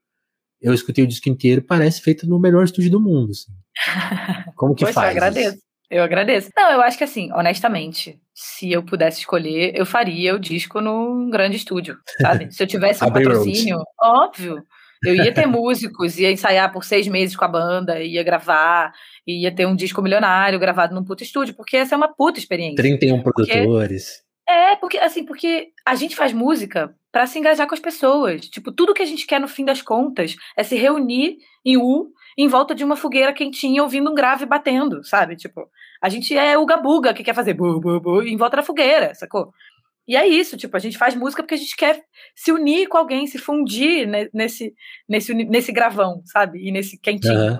[0.61, 3.31] eu escutei o disco inteiro, parece feito no melhor estúdio do mundo.
[3.31, 3.51] Assim.
[4.55, 5.15] Como que Poxa, faz?
[5.15, 5.55] Eu agradeço.
[5.55, 5.69] Isso?
[5.89, 6.49] Eu agradeço.
[6.55, 11.29] Não, eu acho que assim, honestamente, se eu pudesse escolher, eu faria o disco num
[11.29, 12.49] grande estúdio, sabe?
[12.53, 14.63] Se eu tivesse um patrocínio, óbvio.
[15.03, 18.93] Eu ia ter músicos, ia ensaiar por seis meses com a banda, ia gravar,
[19.27, 22.77] ia ter um disco milionário gravado num puto estúdio, porque essa é uma puta experiência.
[22.77, 24.23] 31 produtores.
[24.45, 28.47] Porque, é, porque assim, porque a gente faz música para se engajar com as pessoas.
[28.47, 32.13] Tipo, tudo que a gente quer no fim das contas é se reunir em U
[32.37, 35.35] em volta de uma fogueira quentinha ouvindo um grave batendo, sabe?
[35.35, 35.69] Tipo,
[36.01, 39.13] a gente é o gabuga que quer fazer bu, bu, bu, em volta da fogueira,
[39.13, 39.51] sacou?
[40.07, 42.01] E é isso, tipo, a gente faz música porque a gente quer
[42.35, 44.73] se unir com alguém, se fundir nesse,
[45.07, 46.67] nesse, nesse gravão, sabe?
[46.67, 47.53] E nesse quentinho.
[47.53, 47.59] Uhum.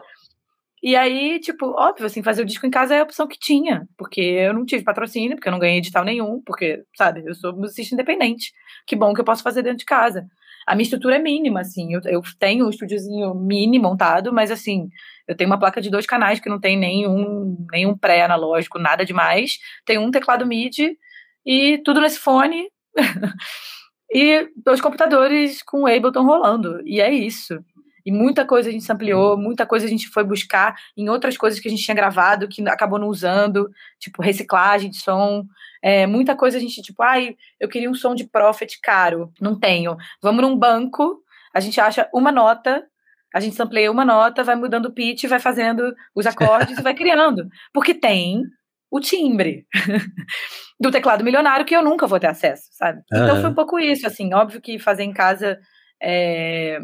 [0.81, 3.87] E aí, tipo, óbvio, assim, fazer o disco em casa é a opção que tinha,
[3.97, 7.53] porque eu não tive patrocínio, porque eu não ganhei edital nenhum, porque, sabe, eu sou
[7.55, 8.53] musicista independente.
[8.87, 10.25] Que bom que eu posso fazer dentro de casa.
[10.69, 14.87] A minha estrutura é mínima, assim, eu, eu tenho um estúdiozinho mini montado, mas, assim,
[15.27, 19.57] eu tenho uma placa de dois canais que não tem nenhum, nenhum pré-analógico, nada demais.
[19.83, 20.95] Tem um teclado MIDI
[21.43, 22.69] e tudo nesse fone.
[24.13, 26.79] e dois computadores com o Ableton rolando.
[26.85, 27.57] E é isso.
[28.05, 31.59] E muita coisa a gente ampliou, muita coisa a gente foi buscar em outras coisas
[31.59, 35.45] que a gente tinha gravado que acabou não usando, tipo reciclagem de som.
[35.81, 39.57] É, muita coisa a gente, tipo, ai, eu queria um som de Prophet caro, não
[39.57, 39.95] tenho.
[40.21, 41.21] Vamos num banco,
[41.53, 42.85] a gente acha uma nota,
[43.33, 46.93] a gente sampleia uma nota, vai mudando o pitch, vai fazendo os acordes e vai
[46.93, 47.47] criando.
[47.73, 48.43] Porque tem
[48.91, 49.67] o timbre
[50.79, 53.01] do teclado milionário que eu nunca vou ter acesso, sabe?
[53.11, 53.23] Uhum.
[53.23, 55.59] Então foi um pouco isso, assim, óbvio que fazer em casa
[56.01, 56.79] é,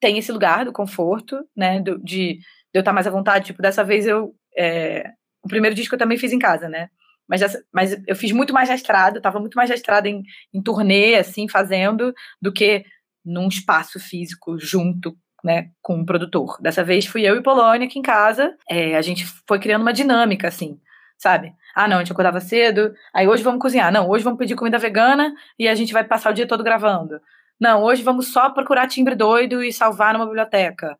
[0.00, 2.40] tem esse lugar do conforto, né, do, de, de,
[2.72, 5.10] eu estar mais à vontade, tipo, dessa vez eu, é,
[5.44, 6.88] o primeiro disco eu também fiz em casa, né,
[7.30, 11.14] mas, mas eu fiz muito mais estrada, eu tava muito mais estrada em, em turnê,
[11.14, 12.12] assim, fazendo,
[12.42, 12.84] do que
[13.24, 16.58] num espaço físico junto né, com um produtor.
[16.60, 18.56] Dessa vez fui eu e Polônia aqui em casa.
[18.68, 20.80] É, a gente foi criando uma dinâmica, assim,
[21.16, 21.52] sabe?
[21.72, 23.92] Ah, não, a gente acordava cedo, aí hoje vamos cozinhar.
[23.92, 27.20] Não, hoje vamos pedir comida vegana e a gente vai passar o dia todo gravando.
[27.60, 30.98] Não, hoje vamos só procurar timbre doido e salvar numa biblioteca.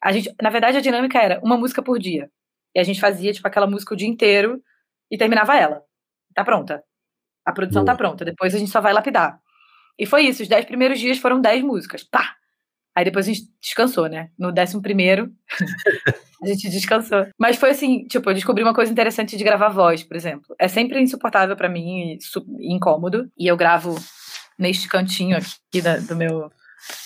[0.00, 2.30] A gente, na verdade, a dinâmica era uma música por dia.
[2.76, 4.62] E a gente fazia, tipo, aquela música o dia inteiro
[5.14, 5.80] e terminava ela.
[6.34, 6.82] Tá pronta.
[7.46, 7.96] A produção tá Boa.
[7.96, 8.24] tá pronta.
[8.24, 9.38] Depois a gente só vai lapidar.
[9.96, 10.42] E foi isso.
[10.42, 12.02] Os dez primeiros dias foram dez músicas.
[12.02, 12.34] Pá!
[12.96, 14.30] Aí depois a gente descansou, né?
[14.36, 15.30] No décimo primeiro,
[16.42, 17.26] a gente descansou.
[17.38, 20.54] Mas foi assim, tipo, eu descobri uma coisa interessante de gravar voz, por exemplo.
[20.60, 22.18] É sempre insuportável para mim
[22.58, 23.30] e incômodo.
[23.38, 23.94] E eu gravo
[24.58, 26.50] neste cantinho aqui da, do meu.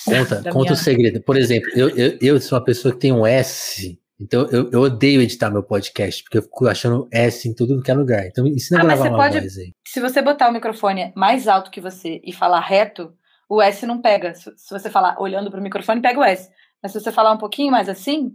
[0.06, 0.72] Conta, conta minha...
[0.72, 1.22] o segredo.
[1.22, 4.81] Por exemplo, eu, eu, eu sou uma pessoa que tem um S então eu, eu,
[4.81, 8.26] odeio editar meu podcast, porque eu fico achando S em tudo que é lugar.
[8.26, 9.72] Então ensina ah, a gravar uma pode, voz aí.
[9.87, 13.12] Se você botar o microfone mais alto que você e falar reto,
[13.48, 14.35] o S não pega.
[14.35, 16.50] Se, se você falar olhando para o microfone, pega o S.
[16.83, 18.33] Mas se você falar um pouquinho mais assim,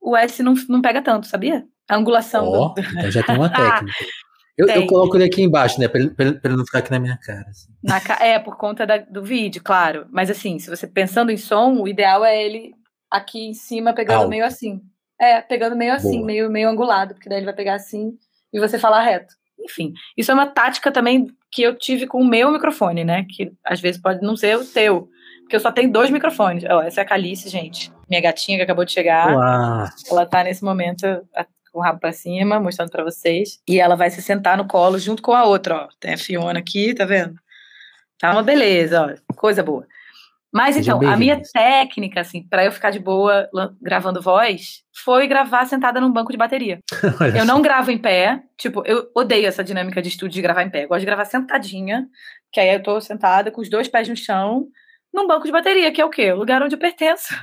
[0.00, 1.64] o S não, não pega tanto, sabia?
[1.88, 2.48] A angulação.
[2.48, 2.80] Oh, do...
[2.80, 4.04] Então já tem uma técnica.
[4.56, 5.86] Eu, eu, coloco ele aqui embaixo, né?
[5.86, 7.46] Pra ele, pra ele não ficar aqui na minha cara.
[7.48, 7.72] Assim.
[7.82, 8.18] Na ca...
[8.20, 10.06] É, por conta da, do vídeo, claro.
[10.10, 12.72] Mas assim, se você pensando em som, o ideal é ele
[13.08, 14.30] aqui em cima pegando Alto.
[14.30, 14.82] meio assim.
[15.20, 18.16] É, pegando meio assim, meio, meio angulado, porque daí ele vai pegar assim
[18.52, 19.34] e você falar reto.
[19.60, 23.26] Enfim, isso é uma tática também que eu tive com o meu microfone, né?
[23.28, 25.08] Que às vezes pode não ser o teu.
[25.40, 26.62] Porque eu só tenho dois microfones.
[26.64, 27.90] Ó, essa é a Calice, gente.
[28.08, 29.34] Minha gatinha que acabou de chegar.
[29.34, 29.88] Uau.
[30.10, 31.06] Ela tá nesse momento
[31.72, 33.58] com o rabo pra cima, mostrando para vocês.
[33.66, 35.88] E ela vai se sentar no colo junto com a outra, ó.
[35.98, 37.34] Tem a Fiona aqui, tá vendo?
[38.18, 39.34] Tá uma beleza, ó.
[39.34, 39.86] Coisa boa.
[40.52, 43.48] Mas então, a minha técnica, assim, para eu ficar de boa
[43.80, 46.80] gravando voz, foi gravar sentada num banco de bateria.
[47.36, 50.70] eu não gravo em pé, tipo, eu odeio essa dinâmica de estúdio de gravar em
[50.70, 50.84] pé.
[50.84, 52.06] Eu gosto de gravar sentadinha,
[52.50, 54.66] que aí eu tô sentada com os dois pés no chão,
[55.12, 56.32] num banco de bateria, que é o quê?
[56.32, 57.34] O lugar onde eu pertenço.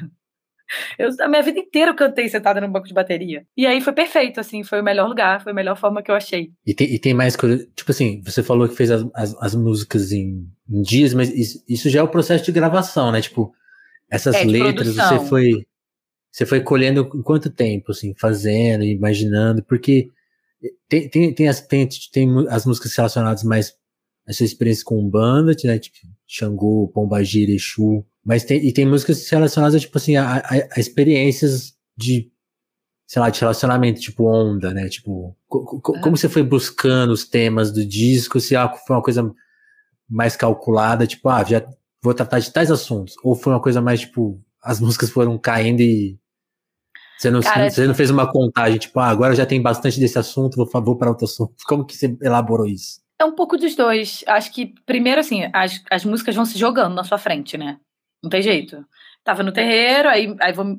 [0.97, 3.45] Eu, a minha vida inteira eu cantei sentada num banco de bateria.
[3.55, 6.15] E aí foi perfeito, assim, foi o melhor lugar, foi a melhor forma que eu
[6.15, 6.51] achei.
[6.65, 9.55] E tem, e tem mais coisa, tipo assim, você falou que fez as, as, as
[9.55, 13.21] músicas em, em, dias, mas isso, isso, já é o processo de gravação, né?
[13.21, 13.53] Tipo,
[14.09, 15.19] essas é, letras produção.
[15.19, 15.65] você foi
[16.31, 20.09] você foi colhendo em quanto tempo, assim, fazendo, imaginando, porque
[20.89, 23.73] tem, tem, tem, as, tem, tem as músicas relacionadas mais
[24.27, 25.79] a sua experiência com banda, né?
[25.79, 25.97] Tipo,
[26.27, 31.75] Xangô, Pombagira, Exu, mas tem, e tem músicas relacionadas, tipo assim, a, a, a, experiências
[31.95, 32.31] de,
[33.07, 34.89] sei lá, de relacionamento, tipo onda, né?
[34.89, 38.55] Tipo, co, co, como você foi buscando os temas do disco, se
[38.87, 39.31] foi uma coisa
[40.09, 41.63] mais calculada, tipo, ah, já
[42.01, 45.81] vou tratar de tais assuntos, ou foi uma coisa mais, tipo, as músicas foram caindo
[45.81, 46.17] e
[47.17, 50.17] você não, Cara, você não fez uma contagem, tipo, ah, agora já tem bastante desse
[50.17, 51.53] assunto, vou, vou para outro assunto.
[51.65, 52.99] Como que você elaborou isso?
[53.19, 54.23] É um pouco dos dois.
[54.27, 57.79] Acho que, primeiro, assim, as, as músicas vão se jogando na sua frente, né?
[58.25, 58.83] Não tem jeito.
[59.23, 60.77] tava no terreiro, aí, aí vou,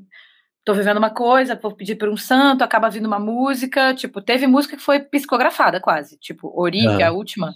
[0.65, 4.49] tô vivendo uma coisa, vou pedir por um santo, acaba vindo uma música, tipo, teve
[4.49, 6.97] música que foi psicografada quase, tipo, Ori, ah.
[6.97, 7.53] que é a última,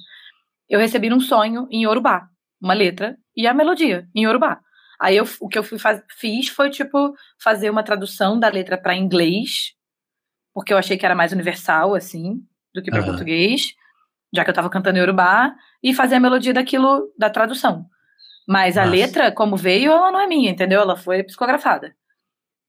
[0.69, 2.29] eu recebi num sonho em Yorubá,
[2.63, 4.61] uma letra e a melodia em Yorubá.
[5.01, 8.95] Aí eu, o que eu faz, fiz foi, tipo, fazer uma tradução da letra para
[8.95, 9.73] inglês,
[10.55, 12.41] porque eu achei que era mais universal, assim,
[12.73, 13.07] do que para uhum.
[13.07, 13.75] português,
[14.33, 17.87] já que eu tava cantando em Yorubá, e fazer a melodia daquilo, da tradução.
[18.47, 18.89] Mas Nossa.
[18.89, 20.81] a letra, como veio, ela não é minha, entendeu?
[20.81, 21.95] Ela foi psicografada.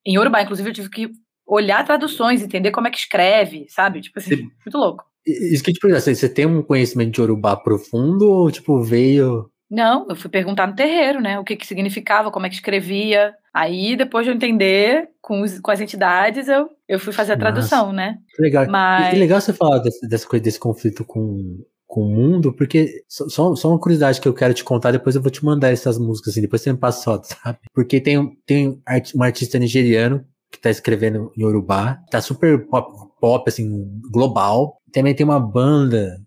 [0.05, 1.11] Em Yorubá, inclusive, eu tive que
[1.45, 4.01] olhar traduções, entender como é que escreve, sabe?
[4.01, 5.03] Tipo assim, muito louco.
[5.25, 9.49] Isso que te pergunto, assim, você tem um conhecimento de Yorubá profundo ou, tipo, veio...
[9.69, 11.39] Não, eu fui perguntar no terreiro, né?
[11.39, 13.33] O que que significava, como é que escrevia.
[13.53, 17.37] Aí, depois de eu entender com, os, com as entidades, eu, eu fui fazer a
[17.37, 18.17] tradução, Nossa, né?
[18.39, 18.67] Legal.
[18.67, 19.13] Mas...
[19.13, 23.53] E, legal você falar desse, dessa coisa, desse conflito com, com o mundo, porque só,
[23.53, 26.31] só uma curiosidade que eu quero te contar, depois eu vou te mandar essas músicas,
[26.31, 27.59] assim, depois você me passa foto, sabe?
[27.73, 28.81] Porque tem, tem
[29.13, 34.77] um artista nigeriano que tá escrevendo em Urubá, tá super pop, pop, assim, global.
[34.93, 36.17] Também tem uma banda,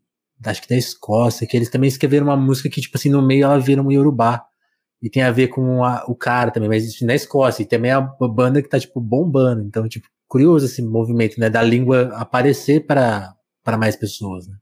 [0.44, 3.44] acho que da Escócia, que eles também escreveram uma música que, tipo assim, no meio
[3.44, 4.44] ela vira um Yorubá.
[5.03, 7.62] E tem a ver com a, o cara também, mas na Escócia.
[7.62, 9.62] E também é uma banda que tá, tipo, bombando.
[9.62, 11.48] Então, tipo, curioso esse movimento, né?
[11.48, 13.35] Da língua aparecer para
[13.79, 14.57] mais pessoas, né?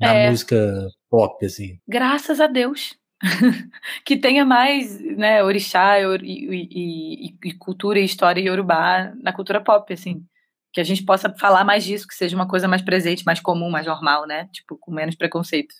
[0.00, 0.30] Na é.
[0.30, 1.78] música pop, assim.
[1.86, 2.98] Graças a Deus.
[4.04, 9.92] que tenha mais né, orixá e, e, e, cultura e história iorubá na cultura pop,
[9.92, 10.24] assim.
[10.72, 13.68] Que a gente possa falar mais disso, que seja uma coisa mais presente, mais comum,
[13.68, 14.48] mais normal, né?
[14.52, 15.76] Tipo, com menos preconceitos.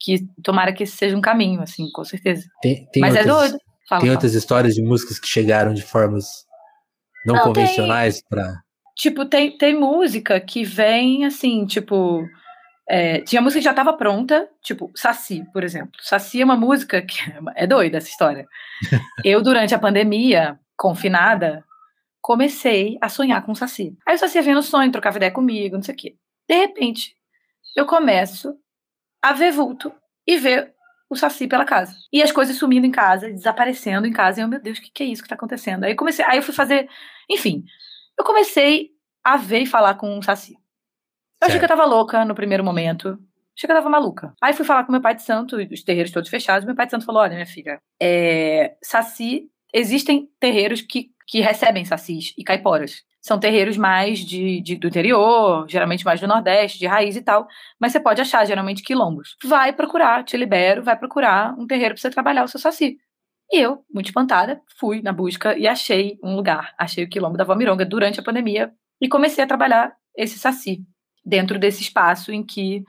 [0.00, 2.46] Que tomara que esse seja um caminho, assim, com certeza.
[2.62, 3.62] Tem, tem Mas é outras, é doido.
[3.88, 4.12] Fala, tem fala.
[4.12, 6.26] outras histórias de músicas que chegaram de formas
[7.26, 8.60] não, não convencionais para
[8.98, 12.26] Tipo, tem, tem música que vem assim, tipo
[12.88, 15.92] é, tinha música que já estava pronta, tipo Saci, por exemplo.
[16.00, 17.18] Saci é uma música que
[17.54, 18.48] é doida essa história.
[19.22, 21.64] Eu, durante a pandemia, confinada,
[22.20, 23.94] comecei a sonhar com o Saci.
[24.06, 26.16] Aí o Saci vinha no sonho, trocava ideia comigo, não sei o quê.
[26.48, 27.14] De repente,
[27.76, 28.56] eu começo
[29.22, 29.92] a ver vulto
[30.26, 30.72] e ver
[31.10, 31.94] o Saci pela casa.
[32.10, 34.40] E as coisas sumindo em casa, desaparecendo em casa.
[34.40, 35.84] E eu, meu Deus, o que, que é isso que tá acontecendo?
[35.84, 36.88] Aí comecei, aí eu fui fazer,
[37.28, 37.64] enfim,
[38.18, 38.90] eu comecei
[39.22, 40.56] a ver e falar com o Saci.
[41.40, 43.18] Eu achei que eu tava louca no primeiro momento.
[43.56, 44.34] Achei que eu tava maluca.
[44.42, 46.64] Aí fui falar com meu pai de santo, os terreiros todos fechados.
[46.64, 49.48] Meu pai de santo falou: olha, minha filha, é, saci.
[49.74, 53.02] Existem terreiros que, que recebem sacis e caiporas.
[53.20, 57.46] São terreiros mais de, de, do interior, geralmente mais do Nordeste, de raiz e tal.
[57.78, 59.36] Mas você pode achar, geralmente, quilombos.
[59.44, 62.96] Vai procurar, te libero, vai procurar um terreiro pra você trabalhar o seu saci.
[63.52, 66.72] E eu, muito espantada, fui na busca e achei um lugar.
[66.78, 70.86] Achei o quilombo da Valmironga durante a pandemia e comecei a trabalhar esse saci
[71.28, 72.82] dentro desse espaço em que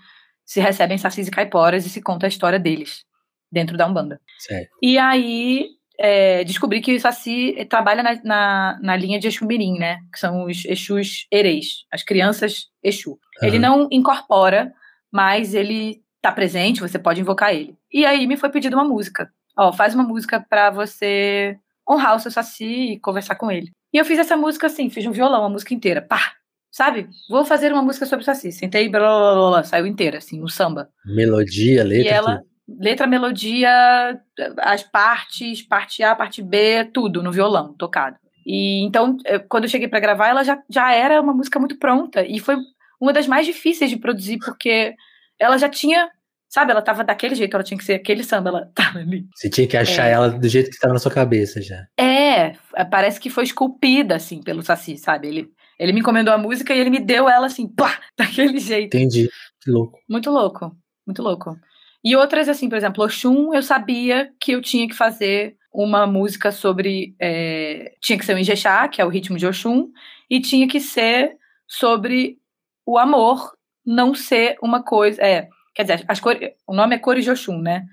[0.46, 3.04] se recebem sacis e caiporas e se conta a história deles
[3.52, 4.22] dentro da Umbanda.
[4.40, 4.70] Certo.
[4.82, 5.68] E aí
[6.00, 10.00] é, descobri que o Saci trabalha na, na, na, linha de Exumirim, né?
[10.12, 13.12] Que são os Exus Ereis, as crianças Exu.
[13.12, 13.18] Uhum.
[13.48, 14.74] Ele não incorpora,
[15.12, 17.76] mas ele tá presente, você pode invocar ele.
[17.92, 19.30] E aí me foi pedido uma música.
[19.58, 21.58] Ó, faz uma música para você
[21.90, 23.72] honrar o seu Saci e conversar com ele.
[23.94, 26.02] E eu fiz essa música assim, fiz um violão, a música inteira.
[26.02, 26.39] Pá!
[26.72, 27.10] Sabe?
[27.30, 28.52] Vou fazer uma música sobre o Saci.
[28.52, 30.90] Sentei blá, blá, blá, blá, saiu inteira, assim, um samba.
[31.06, 32.06] Melodia, letra.
[32.06, 34.20] E ela, letra, melodia,
[34.60, 38.18] as partes, parte A, parte B, tudo no violão, tocado.
[38.46, 42.26] E então, quando eu cheguei para gravar, ela já, já era uma música muito pronta.
[42.26, 42.56] E foi
[43.00, 44.94] uma das mais difíceis de produzir, porque
[45.40, 46.10] ela já tinha
[46.50, 49.28] Sabe, ela tava daquele jeito, ela tinha que ser aquele samba, ela tava ali.
[49.36, 50.12] Você tinha que achar é.
[50.14, 51.86] ela do jeito que estava na sua cabeça já.
[51.96, 52.56] É,
[52.90, 55.28] parece que foi esculpida, assim, pelo Saci, sabe?
[55.28, 58.96] Ele, ele me encomendou a música e ele me deu ela assim, pá, daquele jeito.
[58.96, 59.30] Entendi.
[59.62, 59.98] Que louco.
[60.08, 60.76] Muito louco,
[61.08, 61.58] muito louco.
[62.04, 66.52] E outras, assim, por exemplo, Oxum, eu sabia que eu tinha que fazer uma música
[66.52, 67.16] sobre.
[67.20, 69.90] É, tinha que ser o Injexá, que é o ritmo de Oxum,
[70.30, 71.38] e tinha que ser
[71.68, 72.38] sobre
[72.86, 73.54] o amor
[73.86, 75.22] não ser uma coisa.
[75.22, 77.86] É, quer dizer, as cor, o nome é Cores de Oxum, né?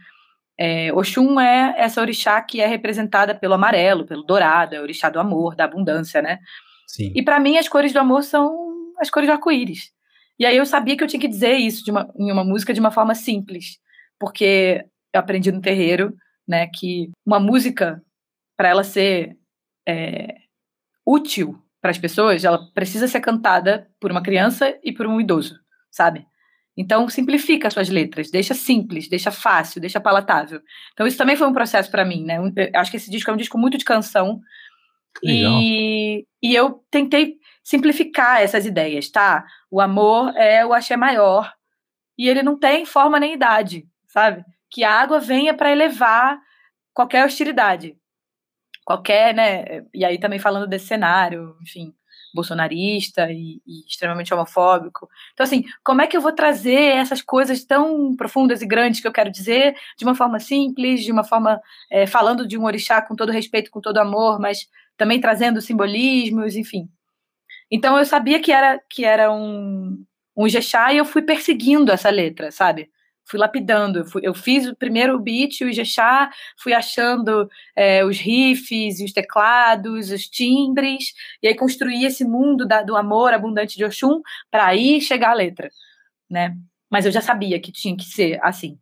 [0.59, 5.11] É, Oxum é essa orixá que é representada pelo amarelo, pelo dourado, é o orixá
[5.11, 6.39] do amor, da abundância, né?
[6.87, 7.13] Sim.
[7.15, 8.55] E para mim as cores do amor são
[8.99, 9.91] as cores do arco-íris.
[10.39, 12.81] E aí eu sabia que eu tinha que dizer isso uma, em uma música de
[12.81, 13.79] uma forma simples,
[14.19, 16.15] porque eu aprendi no terreiro,
[16.47, 18.03] né, que uma música
[18.57, 19.37] para ela ser
[19.87, 20.37] é,
[21.07, 25.59] útil para as pessoas, ela precisa ser cantada por uma criança e por um idoso,
[25.91, 26.27] sabe?
[26.77, 30.61] Então simplifica as suas letras, deixa simples, deixa fácil, deixa palatável.
[30.93, 32.37] Então isso também foi um processo para mim, né?
[32.39, 34.41] Eu acho que esse disco é um disco muito de canção,
[35.23, 39.45] e, e eu tentei simplificar essas ideias, tá?
[39.71, 41.53] O amor é o axé maior
[42.17, 44.45] e ele não tem forma nem idade, sabe?
[44.71, 46.39] Que a água venha para elevar
[46.95, 47.97] qualquer hostilidade.
[48.85, 49.85] qualquer, né?
[49.93, 51.93] E aí também falando desse cenário, enfim,
[52.33, 55.09] bolsonarista e, e, extremamente homofóbico.
[55.33, 59.09] Então, assim, como é que eu vou trazer essas coisas tão profundas e grandes que
[59.09, 63.03] eu quero dizer de uma forma simples, de uma forma é, falando de um orixá
[63.03, 66.89] com todo respeito, com todo amor, mas também trazendo simbolismos, enfim.
[67.71, 70.05] Então, eu sabia que era que era um
[70.37, 72.91] um Ijexá e eu fui perseguindo essa letra, sabe?
[73.27, 74.01] fui lapidando.
[74.01, 79.13] Eu, fui, eu fiz o primeiro beat, o Ijexá, fui achando é, os riffs, os
[79.13, 84.67] teclados, os timbres, e aí construí esse mundo da, do amor abundante de Oxum para
[84.67, 85.69] aí chegar à letra,
[86.31, 86.57] né?
[86.91, 88.79] Mas eu já sabia que tinha que ser assim.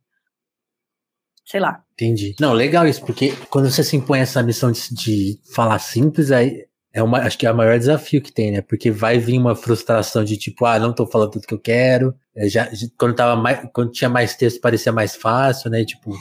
[1.45, 1.83] Sei lá.
[1.93, 2.35] Entendi.
[2.41, 6.65] Não, legal isso, porque quando você se impõe essa missão de, de falar simples, aí
[6.93, 8.61] é uma, acho que é o maior desafio que tem, né?
[8.63, 12.15] Porque vai vir uma frustração de tipo, ah, não tô falando tudo que eu quero.
[12.35, 15.85] É, já, quando, tava mais, quando tinha mais texto parecia mais fácil, né?
[15.85, 16.17] Tipo,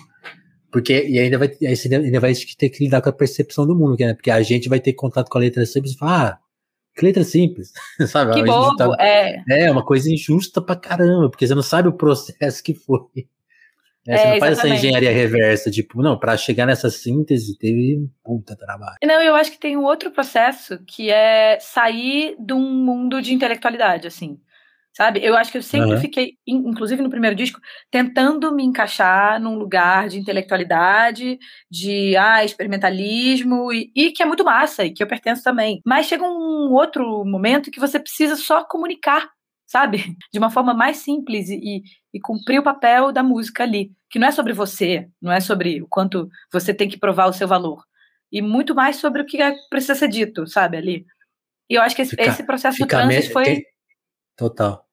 [0.71, 3.75] porque, e ainda vai, aí você ainda vai ter que lidar com a percepção do
[3.75, 4.15] mundo, né?
[4.15, 6.39] Porque a gente vai ter contato com a letra simples e falar, ah,
[6.95, 7.71] que letra simples,
[8.09, 8.33] sabe?
[8.33, 9.43] Que bobo, tá, é.
[9.47, 13.27] É, uma coisa injusta pra caramba, porque você não sabe o processo que foi.
[14.05, 14.17] Né?
[14.17, 14.75] Você é, não faz exatamente.
[14.75, 18.97] essa engenharia reversa, tipo, não, para chegar nessa síntese teve um puta trabalho.
[19.03, 23.33] Não, eu acho que tem um outro processo que é sair de um mundo de
[23.33, 24.37] intelectualidade, assim.
[24.95, 25.25] Sabe?
[25.25, 25.99] Eu acho que eu sempre uhum.
[25.99, 31.39] fiquei, inclusive no primeiro disco, tentando me encaixar num lugar de intelectualidade,
[31.71, 35.81] de ah, experimentalismo, e, e que é muito massa, e que eu pertenço também.
[35.83, 39.31] Mas chega um outro momento que você precisa só comunicar
[39.73, 40.15] sabe?
[40.31, 41.81] De uma forma mais simples e,
[42.13, 45.81] e cumprir o papel da música ali, que não é sobre você, não é sobre
[45.81, 47.83] o quanto você tem que provar o seu valor,
[48.31, 51.05] e muito mais sobre o que é, precisa ser dito, sabe, ali.
[51.67, 53.63] E eu acho que esse, fica, esse processo do trânsito foi...
[54.37, 54.85] Total.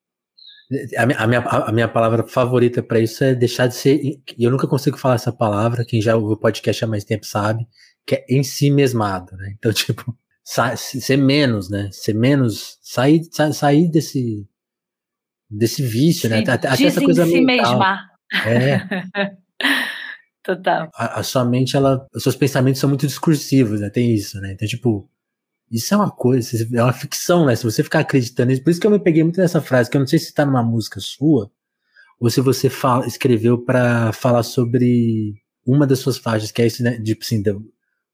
[0.96, 4.00] A minha, a minha, a minha palavra favorita para isso é deixar de ser.
[4.02, 7.26] E eu nunca consigo falar essa palavra, quem já ouviu o podcast há mais tempo
[7.26, 7.66] sabe,
[8.06, 9.52] que é em si mesmado, né?
[9.58, 11.90] Então, tipo, ser menos, né?
[11.92, 12.78] Ser menos.
[12.80, 14.46] Sair, sair desse,
[15.50, 16.38] desse vício, né?
[16.38, 17.72] Até, até essa coisa si mental.
[17.72, 18.10] mesma.
[18.46, 19.36] É.
[20.42, 20.88] Total.
[20.94, 23.90] A, a, sua mente, ela, os seus pensamentos são muito discursivos, né?
[23.90, 24.52] Tem isso, né?
[24.52, 25.08] Então, tipo,
[25.70, 27.54] isso é uma coisa, é uma ficção, né?
[27.54, 29.96] Se você ficar acreditando nisso, por isso que eu me peguei muito nessa frase, que
[29.96, 31.50] eu não sei se tá numa música sua,
[32.18, 35.34] ou se você fala, escreveu para falar sobre
[35.66, 37.00] uma das suas faixas, que é esse, né?
[37.00, 37.42] Tipo assim,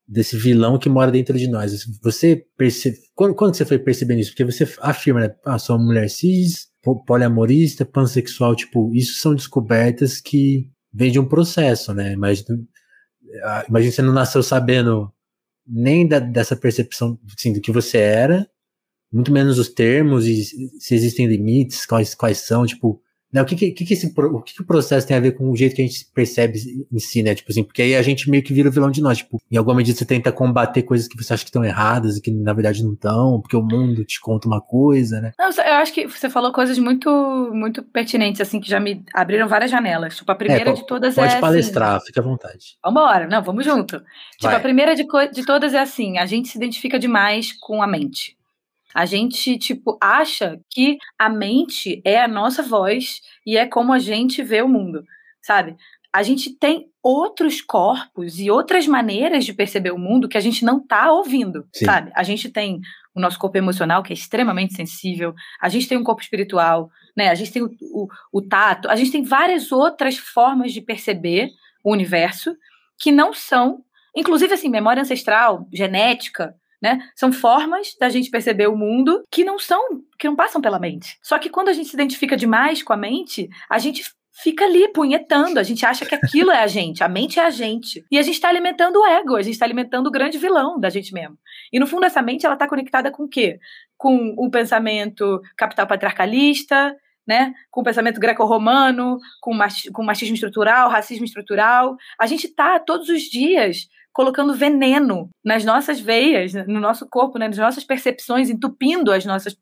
[0.09, 1.85] desse vilão que mora dentro de nós.
[2.03, 2.97] Você percebe.
[3.15, 4.31] Quando, quando você foi percebendo isso?
[4.31, 5.35] Porque você afirma, né?
[5.45, 6.69] Ah, sou uma mulher cis,
[7.07, 12.13] poliamorista, pansexual, tipo, isso são descobertas que vêm de um processo, né?
[12.13, 12.59] Imagina,
[13.69, 15.13] imagina você não nasceu sabendo
[15.67, 18.49] nem da, dessa percepção assim, do que você era,
[19.13, 20.45] muito menos os termos e
[20.79, 23.01] se existem limites, quais, quais são, tipo,
[23.37, 25.51] né, o que que, que, esse, o que, que, o processo tem a ver com
[25.51, 26.59] o jeito que a gente percebe
[26.91, 27.35] em si, né?
[27.35, 29.19] Tipo assim, porque aí a gente meio que vira o vilão de nós.
[29.19, 32.23] Tipo, em alguma medida você tenta combater coisas que você acha que estão erradas e
[32.23, 35.33] que na verdade não estão, porque o mundo te conta uma coisa, né?
[35.39, 37.11] Não, eu acho que você falou coisas muito,
[37.53, 40.17] muito pertinentes, assim, que já me abriram várias janelas.
[40.17, 41.31] Tipo, a primeira é, de todas pode é.
[41.31, 42.79] Pode assim, palestrar, assim, fica à vontade.
[42.83, 43.99] Vambora, não, vamos junto.
[43.99, 44.57] Tipo, Vai.
[44.57, 48.36] a primeira de, de todas é assim: a gente se identifica demais com a mente.
[48.97, 53.99] A gente, tipo, acha que a mente é a nossa voz e é como a
[53.99, 55.05] gente vê o mundo,
[55.43, 55.77] sabe?
[56.11, 60.65] A gente tem outros corpos e outras maneiras de perceber o mundo que a gente
[60.65, 61.85] não tá ouvindo, Sim.
[61.85, 62.11] sabe?
[62.15, 62.81] A gente tem
[63.15, 67.29] o nosso corpo emocional, que é extremamente sensível, a gente tem um corpo espiritual, né?
[67.29, 71.51] A gente tem o, o, o tato, a gente tem várias outras formas de perceber
[71.85, 72.57] o universo
[72.99, 73.85] que não são,
[74.17, 76.99] inclusive assim, memória ancestral, genética, né?
[77.15, 79.83] São formas da gente perceber o mundo que não são,
[80.19, 81.19] que não passam pela mente.
[81.23, 84.03] Só que quando a gente se identifica demais com a mente, a gente
[84.43, 87.51] fica ali punhetando, a gente acha que aquilo é a gente, a mente é a
[87.51, 88.05] gente.
[88.11, 90.91] E a gente está alimentando o ego, a gente está alimentando o grande vilão da
[90.91, 91.39] gente mesmo.
[91.73, 93.59] E no fundo essa mente ela está conectada com o quê?
[93.97, 96.95] Com o pensamento capital patriarcalista,
[97.27, 97.55] né?
[97.71, 99.53] Com o pensamento greco-romano, com,
[99.93, 101.97] com machismo estrutural, racismo estrutural.
[102.19, 107.49] A gente está todos os dias colocando veneno nas nossas veias, no nosso corpo, né,
[107.49, 109.55] nas nossas percepções, entupindo as nossas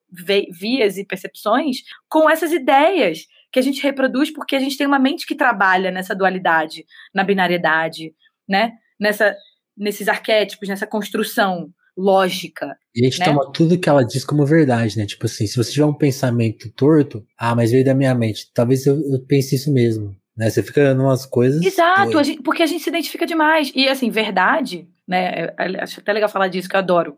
[0.49, 1.79] vias e percepções
[2.09, 5.91] com essas ideias que a gente reproduz porque a gente tem uma mente que trabalha
[5.91, 8.15] nessa dualidade, na binariedade,
[8.49, 8.75] né?
[8.99, 9.37] Nessa,
[9.77, 12.77] nesses arquétipos, nessa construção lógica.
[12.95, 13.25] E a gente né?
[13.25, 15.05] toma tudo que ela diz como verdade, né?
[15.05, 18.87] Tipo assim, se você tiver um pensamento torto, ah, mas veio da minha mente, talvez
[18.87, 20.15] eu, eu pense isso mesmo.
[20.37, 20.51] Né?
[20.51, 21.65] Você fica numas coisas.
[21.65, 23.73] Exato, a gente, porque a gente se identifica demais.
[23.75, 25.27] E assim, verdade, né?
[25.27, 27.17] É, é, acho até legal falar disso, que eu adoro.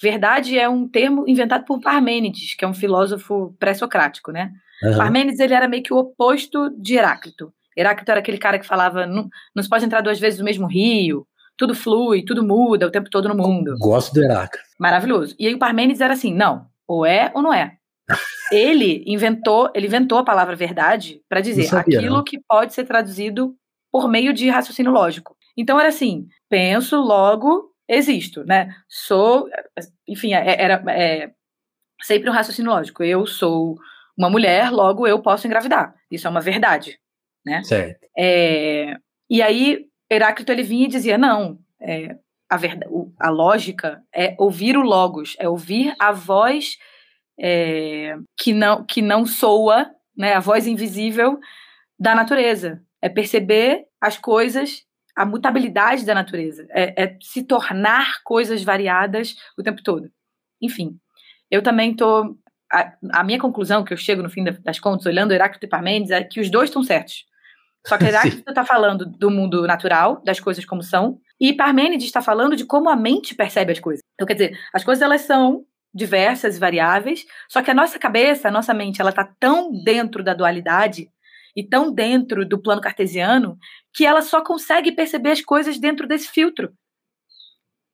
[0.00, 4.52] Verdade é um termo inventado por Parmênides, que é um filósofo pré-socrático, né?
[4.82, 4.96] Uhum.
[4.96, 7.52] Parmênides ele era meio que o oposto de Heráclito.
[7.76, 10.66] Heráclito era aquele cara que falava, não, não se pode entrar duas vezes no mesmo
[10.66, 13.74] rio, tudo flui, tudo muda o tempo todo no mundo.
[13.78, 14.68] Gosto do Heráclito.
[14.78, 15.34] Maravilhoso.
[15.38, 17.77] E aí o Parmênides era assim, não, ou é ou não é.
[18.52, 22.24] Ele inventou, ele inventou a palavra verdade para dizer sabia, aquilo não.
[22.24, 23.54] que pode ser traduzido
[23.90, 25.36] por meio de raciocínio lógico.
[25.56, 28.74] Então era assim, penso, logo existo, né?
[28.88, 29.48] Sou,
[30.06, 31.30] enfim, é, era é,
[32.02, 33.02] sempre um raciocínio lógico.
[33.02, 33.76] Eu sou
[34.16, 35.94] uma mulher, logo eu posso engravidar.
[36.10, 36.98] Isso é uma verdade,
[37.44, 37.62] né?
[37.64, 38.06] Certo.
[38.16, 38.96] É,
[39.28, 42.16] e aí Heráclito ele vinha e dizia não, é,
[42.48, 46.76] a, verdade, a lógica é ouvir o logos, é ouvir a voz
[47.40, 50.34] é, que não que não soa, né?
[50.34, 51.38] A voz invisível
[51.98, 52.82] da natureza.
[53.00, 59.64] É perceber as coisas a mutabilidade da natureza, é, é, se tornar coisas variadas o
[59.64, 60.08] tempo todo.
[60.62, 60.96] Enfim,
[61.50, 62.38] eu também estou.
[62.72, 66.12] A, a, minha conclusão, que eu chego no fim das contas, olhando Heráclito e Parmênides,
[66.12, 67.24] é que os dois estão certos.
[67.84, 72.22] Só que Heráclito está falando do mundo natural, das coisas como são, e Parmênides está
[72.22, 74.02] falando de como a mente percebe as coisas.
[74.14, 75.64] Então, quer dizer, as coisas elas são
[75.94, 80.22] diversas e variáveis, só que a nossa cabeça, a nossa mente, ela está tão dentro
[80.22, 81.10] da dualidade
[81.56, 83.58] e tão dentro do plano cartesiano
[83.92, 86.72] que ela só consegue perceber as coisas dentro desse filtro.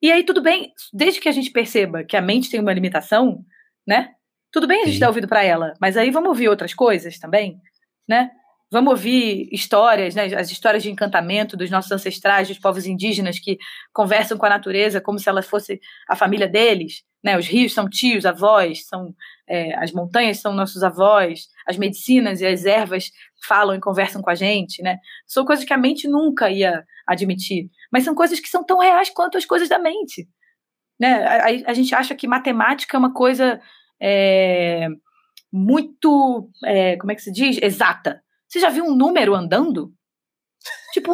[0.03, 3.43] E aí, tudo bem, desde que a gente perceba que a mente tem uma limitação,
[3.87, 4.13] né?
[4.53, 7.59] Tudo bem a gente dar ouvido para ela, mas aí vamos ouvir outras coisas também,
[8.07, 8.31] né?
[8.75, 10.25] Vamos ouvir histórias, né?
[10.35, 13.57] As histórias de encantamento dos nossos ancestrais, dos povos indígenas que
[13.93, 17.39] conversam com a natureza como se ela fosse a família deles, né?
[17.39, 19.15] Os rios são tios, avós, são
[19.49, 23.13] é, as montanhas são nossos avós, as medicinas e as ervas
[23.47, 24.99] falam e conversam com a gente, né?
[25.25, 29.09] São coisas que a mente nunca ia admitir, mas são coisas que são tão reais
[29.09, 30.27] quanto as coisas da mente,
[30.99, 31.25] né?
[31.25, 33.61] A, a gente acha que matemática é uma coisa
[34.03, 34.89] é,
[35.53, 38.25] muito, é, como é que se diz, exata.
[38.49, 39.93] Você já viu um número andando?
[40.93, 41.13] Tipo,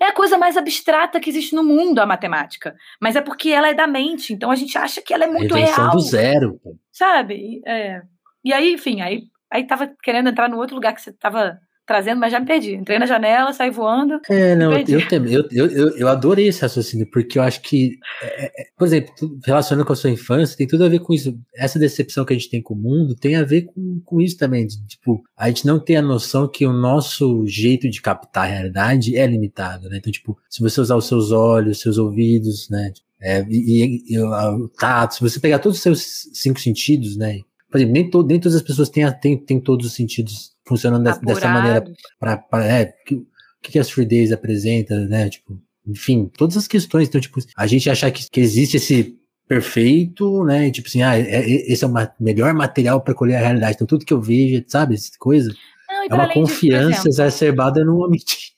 [0.00, 2.74] é a coisa mais abstrata que existe no mundo, a matemática.
[3.00, 5.54] Mas é porque ela é da mente, então a gente acha que ela é muito
[5.54, 5.90] a real.
[5.90, 6.60] do zero.
[6.90, 7.62] Sabe?
[7.64, 8.02] É.
[8.44, 11.58] E aí, enfim, aí, aí tava querendo entrar no outro lugar que você tava
[11.92, 12.74] trazendo, mas já me perdi.
[12.74, 14.18] Entrei na janela, saí voando.
[14.30, 18.46] É, não, eu, eu, eu, eu, eu adorei esse raciocínio, porque eu acho que, é,
[18.46, 19.12] é, é por exemplo,
[19.44, 21.38] relacionando com a sua infância, tem tudo a ver com isso.
[21.54, 24.38] Essa decepção que a gente tem com o mundo tem a ver com, com isso
[24.38, 24.66] também.
[24.66, 28.50] De, tipo, a gente não tem a noção que o nosso jeito de captar a
[28.50, 29.98] realidade é limitado, né?
[29.98, 32.92] Então, tipo, se você usar os seus olhos, seus ouvidos, né?
[33.20, 37.40] É, e, e o tato, se você pegar todos os seus cinco sentidos, né?
[37.72, 41.04] Por exemplo, nem, to, nem todas as pessoas têm, têm, têm todos os sentidos funcionando
[41.04, 41.82] dessa, dessa maneira
[42.20, 43.26] para é, que,
[43.62, 45.30] que as Free Days apresenta, né?
[45.30, 47.08] Tipo, enfim, todas as questões.
[47.08, 49.18] Então, tipo, a gente achar que, que existe esse
[49.48, 50.70] perfeito, né?
[50.70, 53.76] Tipo assim, ah, é, é, esse é o melhor material para colher a realidade.
[53.76, 55.50] Então, tudo que eu vejo, sabe, essa coisa,
[55.88, 58.52] Não, é uma confiança disso, exacerbada numa mentira.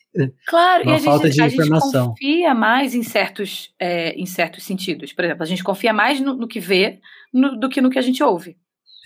[0.46, 2.06] Claro, uma e a falta gente, de a informação.
[2.06, 5.12] gente confia mais em certos, é, em certos sentidos.
[5.12, 7.00] Por exemplo, a gente confia mais no, no que vê
[7.32, 8.56] no, do que no que a gente ouve.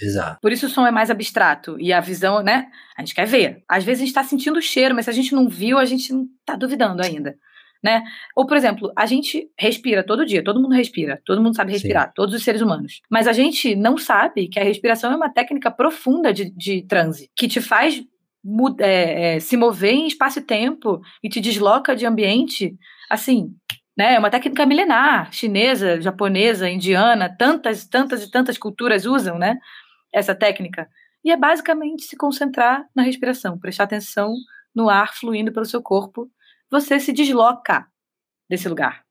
[0.00, 0.40] Exato.
[0.40, 1.76] Por isso o som é mais abstrato.
[1.80, 2.68] E a visão, né?
[2.96, 3.62] A gente quer ver.
[3.68, 5.84] Às vezes a gente está sentindo o cheiro, mas se a gente não viu, a
[5.84, 7.36] gente não está duvidando ainda.
[7.82, 8.02] Né?
[8.34, 12.06] Ou, por exemplo, a gente respira todo dia, todo mundo respira, todo mundo sabe respirar,
[12.06, 12.12] Sim.
[12.14, 13.00] todos os seres humanos.
[13.08, 17.30] Mas a gente não sabe que a respiração é uma técnica profunda de, de transe,
[17.36, 18.02] que te faz
[18.80, 22.76] é, é, se mover em espaço e tempo e te desloca de ambiente,
[23.08, 23.54] assim,
[23.96, 24.14] né?
[24.14, 29.58] É uma técnica milenar, chinesa, japonesa, indiana, tantas, tantas e tantas culturas usam, né?
[30.12, 30.88] Essa técnica.
[31.24, 34.34] E é basicamente se concentrar na respiração, prestar atenção
[34.74, 36.30] no ar fluindo pelo seu corpo.
[36.70, 37.86] Você se desloca
[38.48, 39.04] desse lugar.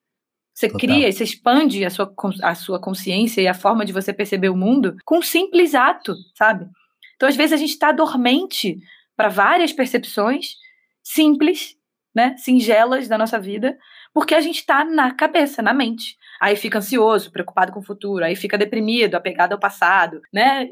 [0.53, 0.79] Você Total.
[0.79, 4.57] cria, você expande a sua, a sua consciência e a forma de você perceber o
[4.57, 6.67] mundo com um simples ato, sabe?
[7.15, 8.79] Então, às vezes, a gente está dormente
[9.15, 10.55] para várias percepções
[11.03, 11.75] simples,
[12.13, 13.77] né, singelas da nossa vida,
[14.13, 18.23] porque a gente está na cabeça, na mente aí fica ansioso, preocupado com o futuro,
[18.23, 20.67] aí fica deprimido, apegado ao passado, né?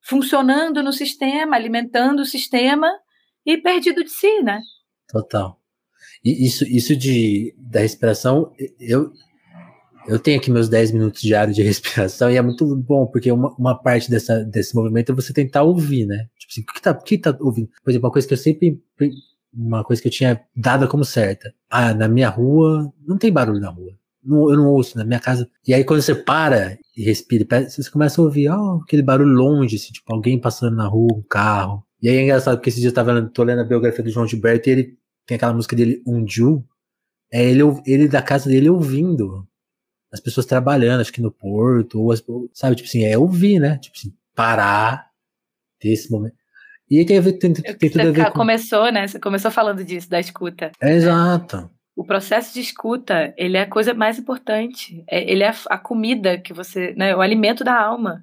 [0.00, 2.90] Funcionando no sistema, alimentando o sistema
[3.44, 4.60] e perdido de si, né?
[5.08, 5.58] Total.
[6.24, 9.12] E isso, isso de, da respiração, eu,
[10.06, 13.54] eu tenho aqui meus 10 minutos diários de respiração e é muito bom, porque uma,
[13.56, 16.28] uma parte dessa, desse movimento é você tentar ouvir, né?
[16.38, 17.68] Tipo assim, o que tá, o que tá ouvindo?
[17.82, 18.82] Por exemplo, uma coisa que eu sempre.
[19.50, 21.54] Uma coisa que eu tinha dado como certa.
[21.70, 23.97] Ah, na minha rua, não tem barulho na rua
[24.28, 25.48] não, eu não ouço na minha casa.
[25.66, 29.76] E aí quando você para e respira, você começa a ouvir oh, aquele barulho longe,
[29.76, 31.84] assim, tipo alguém passando na rua, um carro.
[32.00, 34.10] E aí é engraçado porque esse dia eu tava lendo, tô lendo a biografia do
[34.10, 36.64] João Gilberto e ele tem aquela música dele, Unju.
[37.32, 39.46] É ele, ele da casa dele ouvindo
[40.12, 42.22] as pessoas trabalhando, acho que no porto, ou as,
[42.54, 43.76] sabe, tipo assim, é ouvir, né?
[43.78, 45.10] Tipo assim, parar,
[45.78, 46.36] ter esse momento.
[46.90, 48.38] E aí tem, tem, tem, tem tudo a ver com...
[48.38, 49.06] Começou, né?
[49.06, 50.72] Você começou falando disso, da escuta.
[50.80, 51.70] É, exato.
[51.98, 55.02] O processo de escuta, ele é a coisa mais importante.
[55.08, 58.22] É, ele é a comida que você, né, o alimento da alma.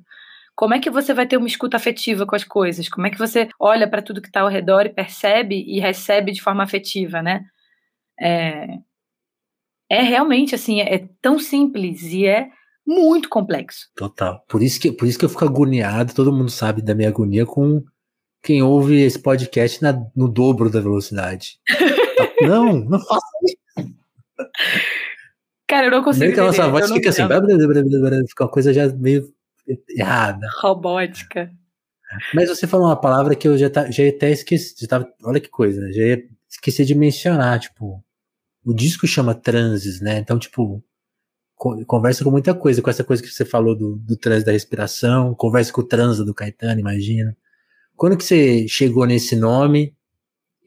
[0.55, 2.87] Como é que você vai ter uma escuta afetiva com as coisas?
[2.87, 6.31] Como é que você olha para tudo que está ao redor e percebe e recebe
[6.31, 7.43] de forma afetiva, né?
[8.17, 8.77] É,
[9.89, 12.47] é realmente assim, é, é tão simples e é
[12.87, 13.89] muito complexo.
[13.93, 14.41] Total.
[14.47, 17.45] Por isso que, por isso que eu fico agoniado, todo mundo sabe da minha agonia
[17.45, 17.83] com
[18.41, 21.59] quem ouve esse podcast na, no dobro da velocidade.
[22.41, 23.64] não, não faça isso.
[25.67, 26.25] Cara, eu não consigo.
[26.25, 28.87] Meio que a nossa voz fica assim, blá, blá, blá, blá, fica uma coisa já
[28.89, 29.27] meio
[29.89, 30.47] errada.
[30.61, 31.51] Robótica.
[32.33, 34.75] Mas você falou uma palavra que eu já, tá, já até esqueci.
[34.79, 38.03] Já tava, olha que coisa, já ia esquecer de mencionar, tipo,
[38.63, 40.19] o disco chama Transes, né?
[40.19, 40.83] Então, tipo,
[41.55, 45.33] conversa com muita coisa, com essa coisa que você falou do, do transe da respiração,
[45.33, 47.35] conversa com o transa do Caetano, imagina.
[47.95, 49.95] Quando que você chegou nesse nome?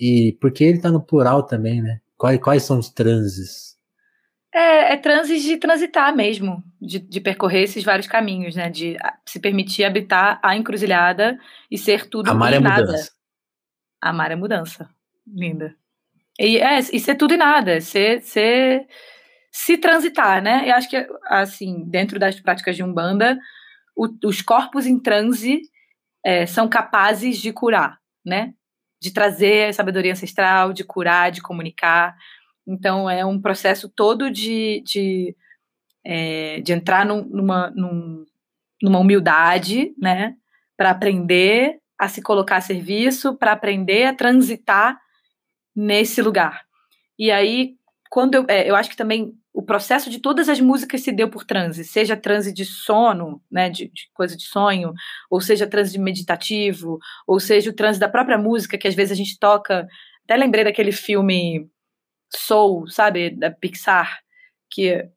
[0.00, 2.00] E porque ele tá no plural também, né?
[2.18, 3.78] Quais, quais são os transes?
[4.52, 8.68] É, é transes de transitar mesmo, de, de percorrer esses vários caminhos, né?
[8.68, 11.38] De se permitir habitar a encruzilhada
[11.70, 12.86] e ser tudo Amar e é nada.
[12.86, 13.12] mudança.
[14.00, 14.90] Amar é mudança.
[15.26, 15.76] Linda.
[16.40, 18.86] E, é, e ser tudo e nada, ser, ser
[19.50, 20.68] se transitar, né?
[20.68, 23.38] Eu acho que, assim, dentro das práticas de Umbanda,
[23.96, 25.62] o, os corpos em transe
[26.24, 28.54] é, são capazes de curar, né?
[29.00, 32.16] De trazer sabedoria ancestral, de curar, de comunicar.
[32.66, 35.36] Então, é um processo todo de, de,
[36.04, 38.26] é, de entrar num, numa, num,
[38.82, 40.34] numa humildade, né?
[40.76, 45.00] Para aprender a se colocar a serviço, para aprender a transitar
[45.74, 46.62] nesse lugar.
[47.18, 47.77] E aí,
[48.10, 51.28] quando eu, é, eu acho que também o processo de todas as músicas se deu
[51.28, 54.92] por transe, seja transe de sono, né, de, de, coisa de sonho,
[55.30, 59.12] ou seja transe de meditativo, ou seja o transe da própria música, que às vezes
[59.12, 59.86] a gente toca.
[60.24, 61.68] Até lembrei daquele filme
[62.34, 64.20] Soul, sabe, da Pixar,
[64.70, 65.08] que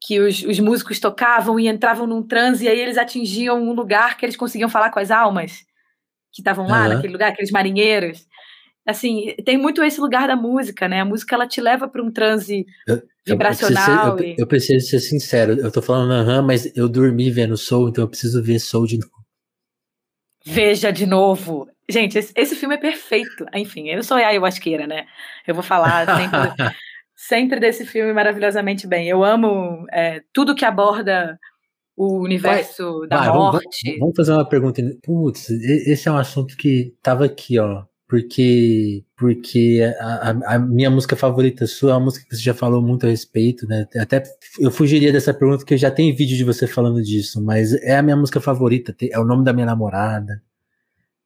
[0.00, 4.16] que os, os músicos tocavam e entravam num transe e aí eles atingiam um lugar
[4.16, 5.66] que eles conseguiam falar com as almas
[6.32, 6.88] que estavam lá uhum.
[6.94, 8.24] naquele lugar, aqueles marinheiros
[8.88, 11.02] assim, tem muito esse lugar da música, né?
[11.02, 14.08] A música ela te leva para um transe eu, vibracional.
[14.08, 17.30] Eu preciso, ser, eu, eu, preciso ser sincero, eu tô falando aham, mas eu dormi
[17.30, 19.12] vendo Soul, então eu preciso ver Soul de novo.
[20.46, 21.68] Veja de novo.
[21.86, 23.44] Gente, esse, esse filme é perfeito.
[23.54, 25.04] Enfim, eu sou a ayahuasqueira, né?
[25.46, 26.38] Eu vou falar sempre,
[27.14, 29.06] sempre desse filme maravilhosamente bem.
[29.06, 31.38] Eu amo é, tudo que aborda
[31.94, 33.84] o universo Vai, da vai, morte.
[33.84, 34.80] Vamos, vamos, fazer uma pergunta.
[35.02, 41.14] Putz, esse é um assunto que tava aqui, ó porque porque a, a, minha música
[41.14, 43.86] favorita sua é uma música que você já falou muito a respeito, né?
[44.00, 44.22] Até
[44.58, 48.02] eu fugiria dessa pergunta porque já tem vídeo de você falando disso, mas é a
[48.02, 50.42] minha música favorita, é o nome da minha namorada.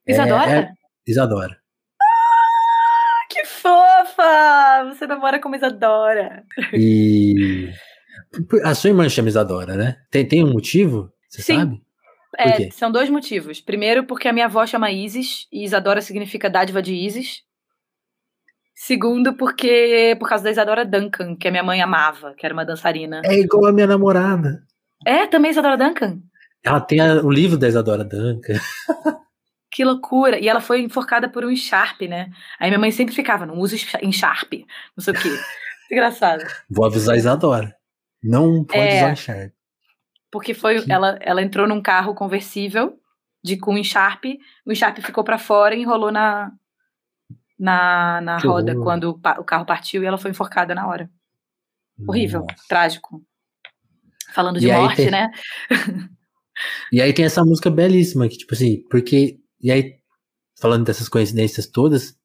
[0.05, 0.51] Isadora?
[0.51, 0.73] É, é
[1.07, 1.57] Isadora.
[2.01, 4.93] Ah, que fofa!
[4.93, 6.43] Você namora com Isadora.
[6.73, 7.71] E
[8.65, 9.95] a sua irmã chama Isadora, né?
[10.11, 11.13] Tem, tem um motivo?
[11.29, 11.55] Você Sim.
[11.55, 11.82] sabe?
[12.37, 13.61] É, são dois motivos.
[13.61, 17.43] Primeiro, porque a minha avó chama Isis, e Isadora significa dádiva de Isis.
[18.75, 22.65] Segundo, porque por causa da Isadora Duncan, que a minha mãe amava, que era uma
[22.65, 23.21] dançarina.
[23.23, 24.63] É igual a minha namorada.
[25.05, 26.19] É, também Isadora Duncan?
[26.63, 28.55] Ela tem a, o livro da Isadora Duncan.
[29.71, 30.39] que loucura!
[30.39, 32.31] E ela foi enforcada por um encharpe, né?
[32.59, 34.65] Aí minha mãe sempre ficava, não usa encharpe,
[34.97, 35.29] não sei o quê.
[35.91, 36.43] Engraçado.
[36.69, 37.75] Vou avisar a Isadora.
[38.23, 39.62] Não pode é, usar encharpe
[40.33, 42.99] porque foi ela, ela entrou num carro conversível
[43.43, 46.51] de com encharpe, o encharpe ficou para fora e enrolou na
[47.57, 48.83] na, na roda horror.
[48.83, 51.07] quando o, o, carro partiu e ela foi enforcada na hora.
[51.95, 52.11] Nossa.
[52.11, 53.23] Horrível, trágico.
[54.33, 55.29] Falando de e morte, tem, né?
[56.91, 59.99] e aí tem essa música belíssima que tipo assim, porque e aí
[60.59, 62.17] falando dessas coincidências todas,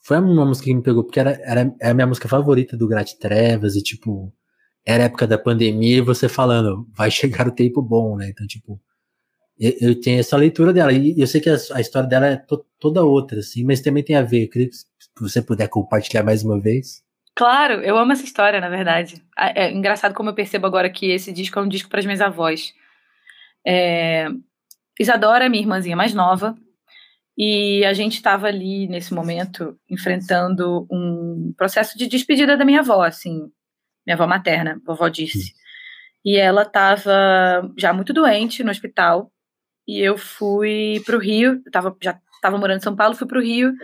[0.00, 2.86] foi uma música que me pegou porque era, era, era a minha música favorita do
[2.86, 4.32] Grat Trevas e tipo
[4.84, 8.28] era época da pandemia e você falando, vai chegar o tempo bom, né?
[8.28, 8.80] Então, tipo,
[9.58, 10.92] eu, eu tenho essa leitura dela.
[10.92, 14.02] E eu sei que a, a história dela é to, toda outra, assim, mas também
[14.02, 14.48] tem a ver.
[14.48, 17.02] Queria que você puder compartilhar mais uma vez.
[17.34, 19.22] Claro, eu amo essa história, na verdade.
[19.36, 22.20] É engraçado como eu percebo agora que esse disco é um disco para as minhas
[22.20, 22.72] avós.
[23.66, 24.28] É...
[25.00, 26.56] Isadora é minha irmãzinha mais nova,
[27.36, 33.02] e a gente estava ali nesse momento enfrentando um processo de despedida da minha avó,
[33.02, 33.50] assim,
[34.06, 35.54] minha avó materna, vovó disse.
[36.24, 39.30] E ela estava já muito doente no hospital.
[39.86, 43.42] E eu fui pro Rio, eu tava, já estava morando em São Paulo, fui pro
[43.42, 43.74] Rio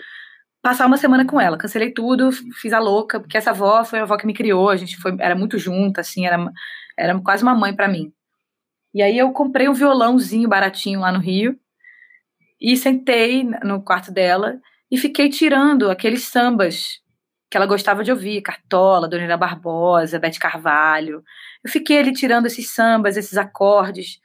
[0.62, 1.58] passar uma semana com ela.
[1.58, 4.76] Cancelei tudo, fiz a louca, porque essa avó foi a avó que me criou, a
[4.76, 6.38] gente foi, era muito junta, assim, era,
[6.96, 8.12] era quase uma mãe para mim.
[8.92, 11.58] E aí eu comprei um violãozinho baratinho lá no Rio
[12.60, 14.60] e sentei no quarto dela
[14.90, 17.00] e fiquei tirando aqueles sambas
[17.50, 21.24] que ela gostava de ouvir, Cartola, Dona Barbosa, Bete Carvalho.
[21.64, 24.20] Eu fiquei ali tirando esses sambas, esses acordes.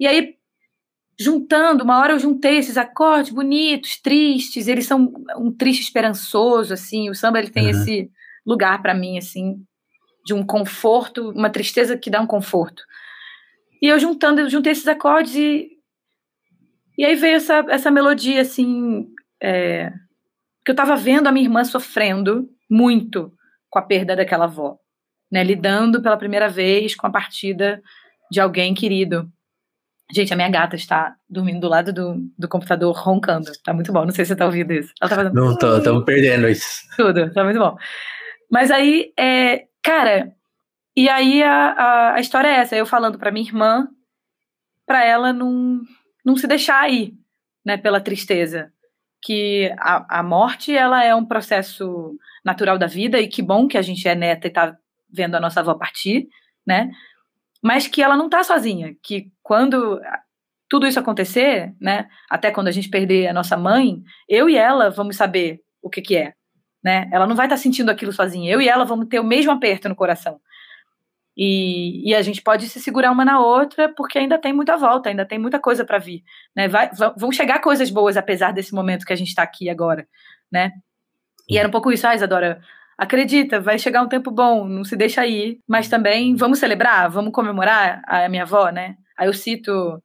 [0.00, 0.34] E aí,
[1.18, 7.08] juntando, uma hora eu juntei esses acordes bonitos, tristes, eles são um triste esperançoso, assim,
[7.08, 7.70] o samba ele tem uhum.
[7.70, 8.10] esse
[8.44, 9.62] lugar para mim, assim,
[10.26, 12.82] de um conforto, uma tristeza que dá um conforto.
[13.80, 15.80] E eu juntando, eu juntei esses acordes e
[16.98, 19.08] e aí veio essa, essa melodia, assim,
[19.42, 19.90] é,
[20.70, 23.32] que eu estava vendo a minha irmã sofrendo muito
[23.68, 24.78] com a perda daquela avó,
[25.30, 27.82] né, lidando pela primeira vez com a partida
[28.30, 29.28] de alguém querido.
[30.12, 33.50] Gente, a minha gata está dormindo do lado do, do computador roncando.
[33.64, 34.04] Tá muito bom.
[34.04, 34.92] Não sei se você tá ouvindo isso.
[35.00, 35.34] Ela tá fazendo.
[35.34, 36.66] Não tô, estamos perdendo isso.
[36.96, 37.76] Tudo, tá muito bom.
[38.50, 40.32] Mas aí, é, cara,
[40.96, 42.74] e aí a, a, a história é essa.
[42.74, 43.88] Eu falando pra minha irmã,
[44.84, 45.80] pra ela não,
[46.24, 47.12] não se deixar aí,
[47.64, 48.72] né, pela tristeza.
[49.22, 53.76] Que a, a morte, ela é um processo natural da vida, e que bom que
[53.76, 54.76] a gente é neta e tá
[55.12, 56.28] vendo a nossa avó partir,
[56.66, 56.90] né?
[57.62, 60.00] mas que ela não está sozinha, que quando
[60.68, 64.90] tudo isso acontecer, né, até quando a gente perder a nossa mãe, eu e ela
[64.90, 66.34] vamos saber o que que é,
[66.82, 67.08] né?
[67.12, 68.50] Ela não vai estar tá sentindo aquilo sozinha.
[68.50, 70.40] Eu e ela vamos ter o mesmo aperto no coração.
[71.36, 75.08] E, e, a gente pode se segurar uma na outra porque ainda tem muita volta,
[75.08, 76.22] ainda tem muita coisa para vir,
[76.54, 76.68] né?
[76.68, 80.06] Vai, vão chegar coisas boas apesar desse momento que a gente está aqui agora,
[80.52, 80.72] né?
[81.48, 82.60] E era um pouco isso, ah, Isadora,
[82.98, 87.32] acredita, vai chegar um tempo bom, não se deixa ir, mas também vamos celebrar, vamos
[87.32, 88.96] comemorar a minha avó, né?
[89.16, 90.02] Aí eu cito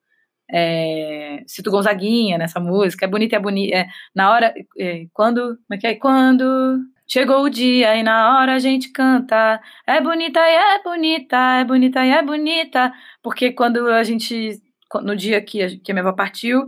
[0.52, 5.74] é, cito Gonzaguinha nessa música, é bonita, é bonita, é, na hora, é, quando, como
[5.74, 5.96] é que é?
[5.96, 11.38] Quando chegou o dia e na hora a gente canta, é bonita e é bonita,
[11.38, 14.62] é bonita e é bonita, porque quando a gente,
[15.04, 16.68] no dia que a, que a minha avó partiu,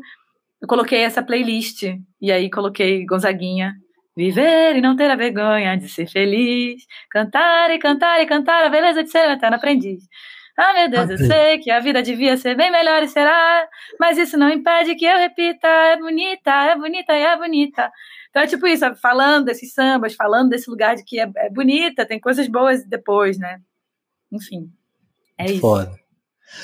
[0.62, 1.84] eu coloquei essa playlist,
[2.22, 3.76] e aí coloquei Gonzaguinha,
[4.18, 6.82] Viver e não ter a vergonha de ser feliz.
[7.12, 10.02] Cantar e cantar e cantar a beleza de ser um eterno aprendiz.
[10.58, 13.68] Ah, meu Deus, eu sei que a vida devia ser bem melhor e será,
[14.00, 17.92] mas isso não impede que eu repita, é bonita, é bonita e é bonita.
[18.38, 22.06] Então é tipo isso, falando desses sambas, falando desse lugar de que é, é bonita,
[22.06, 23.60] tem coisas boas depois, né?
[24.32, 24.72] Enfim,
[25.36, 25.60] é isso.
[25.60, 25.92] Foda.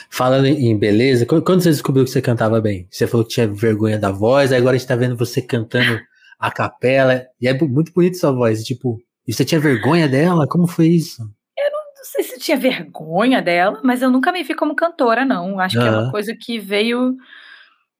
[0.08, 2.88] Falando em beleza, quando você descobriu que você cantava bem?
[2.92, 6.00] Você falou que tinha vergonha da voz, agora a gente tá vendo você cantando
[6.38, 7.26] a capela.
[7.42, 8.64] E é muito bonito sua voz.
[8.64, 10.48] Tipo, e você tinha vergonha dela?
[10.48, 11.24] Como foi isso?
[11.58, 14.76] Eu não, não sei se eu tinha vergonha dela, mas eu nunca me vi como
[14.76, 15.60] cantora, não.
[15.60, 17.18] Acho que é uma coisa que veio.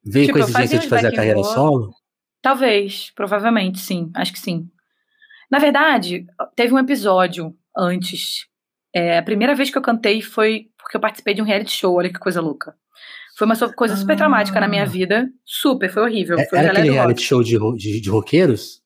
[0.04, 1.92] Veio tipo, com a exigência de fazer a carreira solo?
[2.44, 4.10] Talvez, provavelmente, sim.
[4.14, 4.68] Acho que sim.
[5.50, 8.46] Na verdade, teve um episódio antes.
[8.94, 11.94] É, a primeira vez que eu cantei foi porque eu participei de um reality show,
[11.94, 12.76] olha que coisa louca.
[13.38, 14.16] Foi uma coisa super ah.
[14.16, 15.26] traumática na minha vida.
[15.42, 16.38] Super, foi horrível.
[16.38, 18.82] É, foi era aquele reality show de, de, de roqueiros?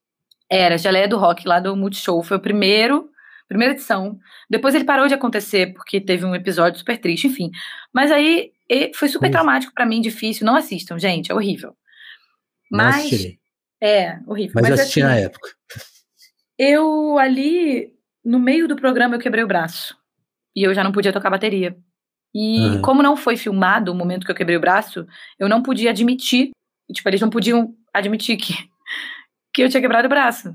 [0.48, 2.22] Era, Geleia do Rock, lá do Multishow.
[2.22, 3.10] Foi o primeiro,
[3.48, 4.20] primeira edição.
[4.48, 7.50] Depois ele parou de acontecer, porque teve um episódio super triste, enfim.
[7.92, 8.52] Mas aí
[8.94, 10.46] foi super traumático para mim, difícil.
[10.46, 11.74] Não assistam, gente, é horrível.
[12.70, 13.36] Mas.
[13.80, 14.52] É, horrível.
[14.54, 15.50] Mas, Mas eu assisti assim, na época.
[16.58, 17.92] Eu ali,
[18.24, 19.96] no meio do programa, eu quebrei o braço.
[20.56, 21.76] E eu já não podia tocar bateria.
[22.34, 22.82] E uhum.
[22.82, 25.06] como não foi filmado o momento que eu quebrei o braço,
[25.38, 26.50] eu não podia admitir,
[26.92, 28.52] tipo, eles não podiam admitir que,
[29.54, 30.54] que eu tinha quebrado o braço.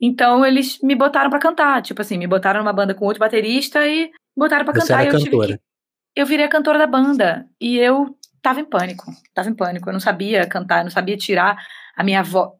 [0.00, 3.86] Então eles me botaram para cantar, tipo assim, me botaram numa banda com outro baterista
[3.86, 5.04] e botaram para cantar.
[5.04, 5.58] Era eu cantora.
[5.58, 9.88] Que, eu virei a cantora da banda e eu tava em pânico, tava em pânico.
[9.88, 11.56] Eu não sabia cantar, eu não sabia tirar
[11.98, 12.52] a minha voz.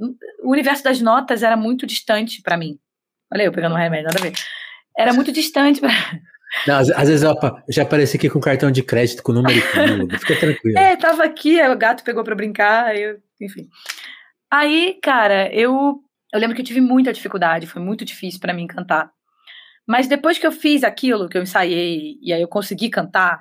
[0.42, 2.76] O universo das notas era muito distante para mim.
[3.32, 4.32] Olha eu pegando um remédio, nada a ver.
[4.98, 5.92] Era muito distante para
[6.66, 7.36] não, às, às, vezes eu
[7.68, 9.60] já apareci aqui com cartão de crédito com número e
[10.18, 10.76] fica tranquilo.
[10.76, 13.68] É, tava aqui, o gato pegou pra brincar, eu, enfim.
[14.50, 18.66] Aí, cara, eu, eu lembro que eu tive muita dificuldade, foi muito difícil para mim
[18.66, 19.12] cantar.
[19.86, 23.40] Mas depois que eu fiz aquilo, que eu ensaiei, e aí eu consegui cantar,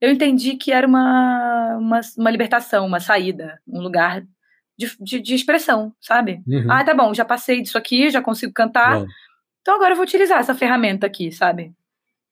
[0.00, 4.24] eu entendi que era uma, uma, uma libertação, uma saída, um lugar
[4.80, 6.42] de, de, de expressão, sabe?
[6.46, 6.70] Uhum.
[6.70, 9.06] Ah, tá bom, já passei disso aqui, já consigo cantar, bom.
[9.60, 11.72] então agora eu vou utilizar essa ferramenta aqui, sabe?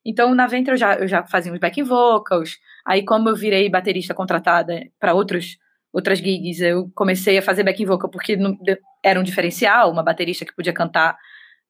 [0.05, 2.57] Então, na Ventre eu já, eu já fazia os backing vocals.
[2.87, 5.59] Aí, como eu virei baterista contratada para outros
[5.93, 8.57] outras gigs, eu comecei a fazer backing vocal porque não,
[9.05, 11.17] era um diferencial, uma baterista que podia cantar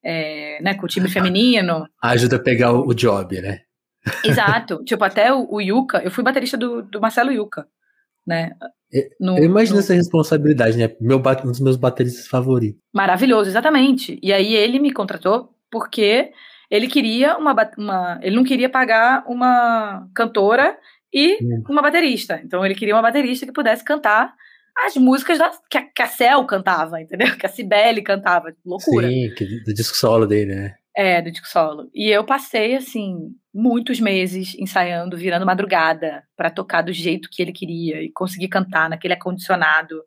[0.04, 1.88] é, né, com o time feminino.
[2.02, 3.60] Ajuda a pegar o, o job, né?
[4.24, 4.84] Exato.
[4.84, 7.66] tipo, até o, o Yuka, eu fui baterista do, do Marcelo Yuka,
[8.28, 8.52] né?
[9.20, 9.80] No, eu imagino no...
[9.80, 10.90] essa responsabilidade, né?
[11.00, 12.80] Meu, um dos meus bateristas favoritos.
[12.92, 14.18] Maravilhoso, exatamente.
[14.22, 16.30] E aí ele me contratou porque
[16.70, 20.76] ele queria uma, uma ele não queria pagar uma cantora
[21.12, 21.64] e hum.
[21.68, 22.40] uma baterista.
[22.44, 24.34] Então ele queria uma baterista que pudesse cantar
[24.86, 27.36] as músicas da, que, a, que a Cel cantava, entendeu?
[27.36, 28.54] Que a Cibele cantava.
[28.64, 29.08] Loucura.
[29.08, 29.28] Sim,
[29.66, 30.74] do disco solo dele, né?
[30.96, 31.88] É, do disco solo.
[31.94, 37.52] E eu passei, assim, muitos meses ensaiando, virando madrugada, para tocar do jeito que ele
[37.52, 40.00] queria e conseguir cantar naquele acondicionado.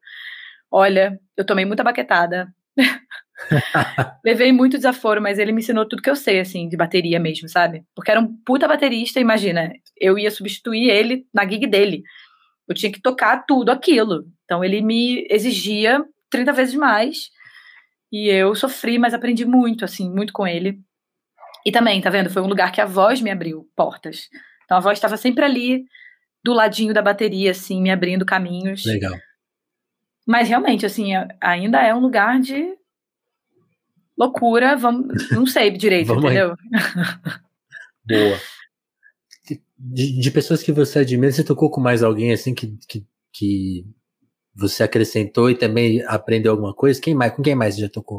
[0.72, 2.48] Olha, eu tomei muita baquetada.
[4.24, 7.50] Levei muito desaforo, mas ele me ensinou tudo que eu sei, assim, de bateria mesmo,
[7.50, 7.84] sabe?
[7.94, 9.74] Porque era um puta baterista, imagina.
[10.00, 12.04] Eu ia substituir ele na gig dele.
[12.70, 14.24] Eu tinha que tocar tudo aquilo.
[14.46, 17.30] Então ele me exigia 30 vezes mais.
[18.10, 20.80] E eu sofri, mas aprendi muito, assim, muito com ele.
[21.66, 22.30] E também, tá vendo?
[22.30, 24.30] Foi um lugar que a voz me abriu portas.
[24.66, 25.84] Então a voz estava sempre ali,
[26.44, 28.86] do ladinho da bateria, assim, me abrindo caminhos.
[28.86, 29.18] Legal.
[30.26, 32.76] Mas realmente, assim, ainda é um lugar de
[34.18, 36.56] loucura, vamos, não sei direito, entendeu?
[38.06, 38.40] Boa.
[39.78, 43.86] De, de, pessoas que você admira, você tocou com mais alguém assim que, que, que
[44.56, 47.02] você acrescentou e também aprendeu alguma coisa?
[47.02, 47.34] Quem mais?
[47.34, 48.18] Com quem mais você já tocou?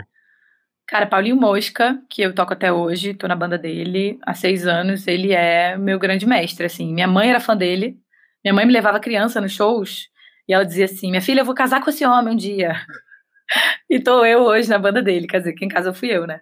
[0.93, 5.07] Cara, Paulinho Mosca, que eu toco até hoje, tô na banda dele há seis anos,
[5.07, 6.93] ele é meu grande mestre, assim.
[6.93, 7.97] Minha mãe era fã dele,
[8.45, 10.09] minha mãe me levava criança nos shows
[10.47, 12.77] e ela dizia assim: Minha filha, eu vou casar com esse homem um dia.
[13.89, 16.41] e tô eu hoje na banda dele, quer dizer, quem casa fui eu, né?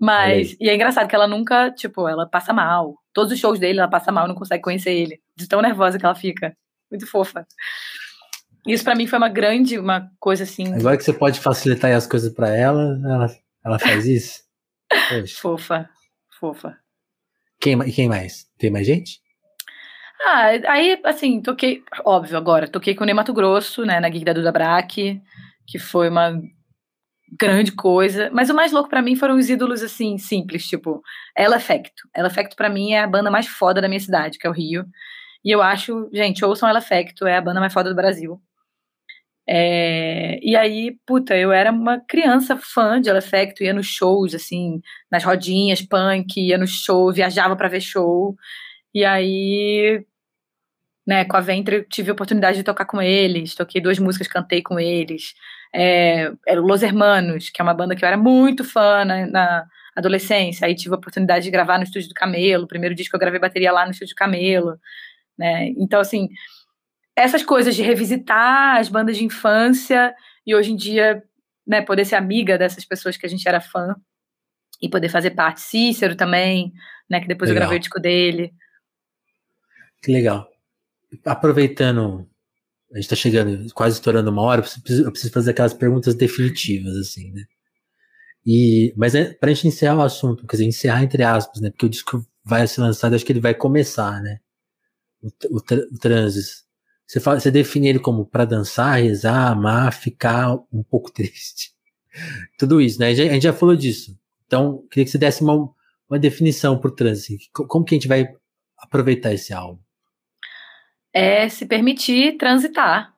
[0.00, 2.94] Mas, e é engraçado que ela nunca, tipo, ela passa mal.
[3.12, 5.20] Todos os shows dele ela passa mal, não consegue conhecer ele.
[5.36, 6.56] De tão nervosa que ela fica.
[6.90, 7.46] Muito fofa.
[8.66, 10.72] Isso para mim foi uma grande, uma coisa assim.
[10.72, 13.30] Agora que você pode facilitar as coisas para ela, ela,
[13.66, 14.42] ela faz isso?
[15.40, 15.90] fofa,
[16.38, 16.78] fofa.
[17.60, 18.46] Quem, quem mais?
[18.56, 19.20] Tem mais gente?
[20.24, 24.24] Ah, aí, assim, toquei, óbvio, agora, toquei com o Ney Mato Grosso, né, na gig
[24.24, 25.20] da Duda Braque,
[25.66, 26.40] que foi uma
[27.38, 31.02] grande coisa, mas o mais louco para mim foram os ídolos, assim, simples, tipo,
[31.36, 32.08] Ela Effecto.
[32.14, 34.54] Ela Effecto pra mim é a banda mais foda da minha cidade, que é o
[34.54, 34.86] Rio,
[35.44, 38.40] e eu acho, gente, ouçam Ela Effecto, é a banda mais foda do Brasil.
[39.48, 44.34] É, e aí, puta, eu era uma criança fã de Ela Effecto, ia nos shows,
[44.34, 44.80] assim,
[45.10, 48.36] nas rodinhas, punk, ia no show, viajava para ver show,
[48.94, 50.04] e aí,
[51.06, 54.62] né, com a Ventre tive a oportunidade de tocar com eles, toquei duas músicas, cantei
[54.62, 55.34] com eles.
[55.74, 59.66] É, era Los Hermanos, que é uma banda que eu era muito fã na, na
[59.94, 60.66] adolescência.
[60.66, 62.64] Aí tive a oportunidade de gravar no estúdio do Camelo.
[62.64, 64.78] O primeiro disco eu gravei bateria lá no estúdio do Camelo.
[65.38, 65.68] Né?
[65.76, 66.28] Então, assim,
[67.16, 70.14] essas coisas de revisitar as bandas de infância
[70.46, 71.22] e hoje em dia
[71.66, 73.96] né, poder ser amiga dessas pessoas que a gente era fã
[74.80, 75.62] e poder fazer parte.
[75.62, 76.72] Cícero também,
[77.08, 77.62] né, que depois Legal.
[77.62, 78.52] eu gravei o disco dele.
[80.02, 80.46] Que legal.
[81.24, 82.28] Aproveitando,
[82.92, 86.14] a gente tá chegando, quase estourando uma hora, eu preciso, eu preciso fazer aquelas perguntas
[86.14, 87.44] definitivas, assim, né?
[88.44, 91.70] E, mas é pra gente encerrar o assunto, quer dizer, encerrar entre aspas, né?
[91.70, 94.38] Porque o disco vai ser lançado, acho que ele vai começar, né?
[95.20, 96.65] O, o, o Transis.
[97.06, 101.72] Você, fala, você define ele como para dançar, rezar, amar, ficar um pouco triste.
[102.58, 103.08] Tudo isso, né?
[103.08, 104.18] A gente, já falou disso.
[104.46, 105.70] Então, queria que você desse uma,
[106.08, 107.48] uma definição pro Transis.
[107.52, 108.28] Como que a gente vai
[108.78, 109.80] aproveitar esse álbum?
[111.16, 113.14] é se permitir transitar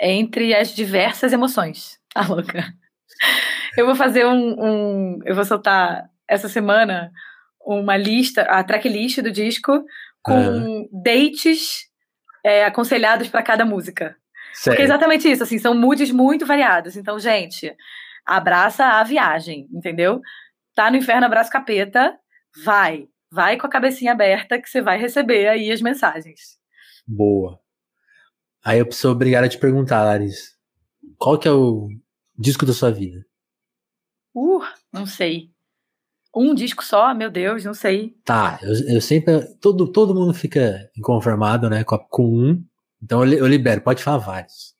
[0.00, 1.98] entre as diversas emoções.
[2.14, 2.72] Ah, louca.
[3.76, 7.12] Eu vou fazer um, um, Eu vou soltar essa semana
[7.60, 9.84] uma lista, a tracklist do disco,
[10.22, 10.88] com uhum.
[10.90, 11.90] dates
[12.44, 14.16] é, aconselhados para cada música.
[14.52, 14.76] Sério?
[14.76, 16.96] Porque é exatamente isso, assim, são moods muito variados.
[16.96, 17.74] Então, gente,
[18.24, 20.20] abraça a viagem, entendeu?
[20.74, 22.18] Tá no inferno, abraça o capeta,
[22.64, 23.08] vai.
[23.30, 26.58] Vai com a cabecinha aberta que você vai receber aí as mensagens.
[27.06, 27.58] Boa.
[28.64, 30.52] Aí eu sou obrigado a te perguntar, Larissa.
[31.18, 31.88] Qual que é o
[32.38, 33.24] disco da sua vida?
[34.34, 34.62] Uh,
[34.92, 35.51] não sei.
[36.34, 37.14] Um disco só?
[37.14, 38.14] Meu Deus, não sei.
[38.24, 39.46] Tá, eu, eu sempre.
[39.60, 41.84] Todo, todo mundo fica inconformado, né?
[41.84, 42.64] Com, com um.
[43.02, 44.72] Então eu, eu, libero, pode falar vários.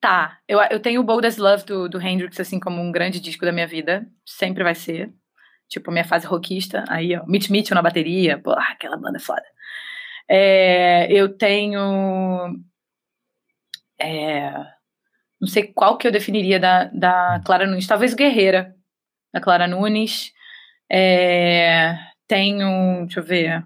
[0.00, 3.20] Tá, eu, eu tenho o Bold as Love do, do Hendrix, assim, como um grande
[3.20, 4.06] disco da minha vida.
[4.24, 5.12] Sempre vai ser.
[5.68, 6.84] Tipo, minha fase rockista.
[6.88, 8.38] Aí, ó, Mitch Mitchell na bateria.
[8.38, 9.44] Pô, aquela banda é foda.
[10.28, 12.56] É, eu tenho.
[14.00, 14.52] É,
[15.40, 17.86] não sei qual que eu definiria da, da Clara Nunes.
[17.86, 18.74] Talvez Guerreira,
[19.32, 20.32] da Clara Nunes.
[20.90, 23.04] É, tenho.
[23.06, 23.64] Deixa eu ver.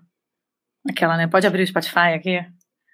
[0.88, 1.26] Aquela, né?
[1.26, 2.44] Pode abrir o Spotify aqui?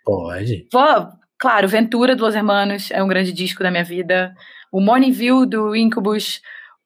[0.05, 0.69] Pode.
[0.73, 1.09] Vou,
[1.39, 4.35] claro, Ventura do Los Hermanos é um grande disco da minha vida.
[4.73, 6.41] O Morning View do Incubus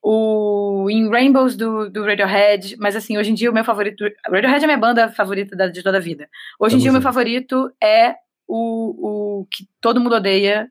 [0.06, 4.04] o In Rainbows do, do Radiohead, mas assim, hoje em dia o meu favorito.
[4.26, 6.28] Radiohead é a minha banda favorita da, de toda a vida.
[6.60, 8.14] Hoje em dia o meu favorito é
[8.46, 10.68] o, o que todo mundo odeia,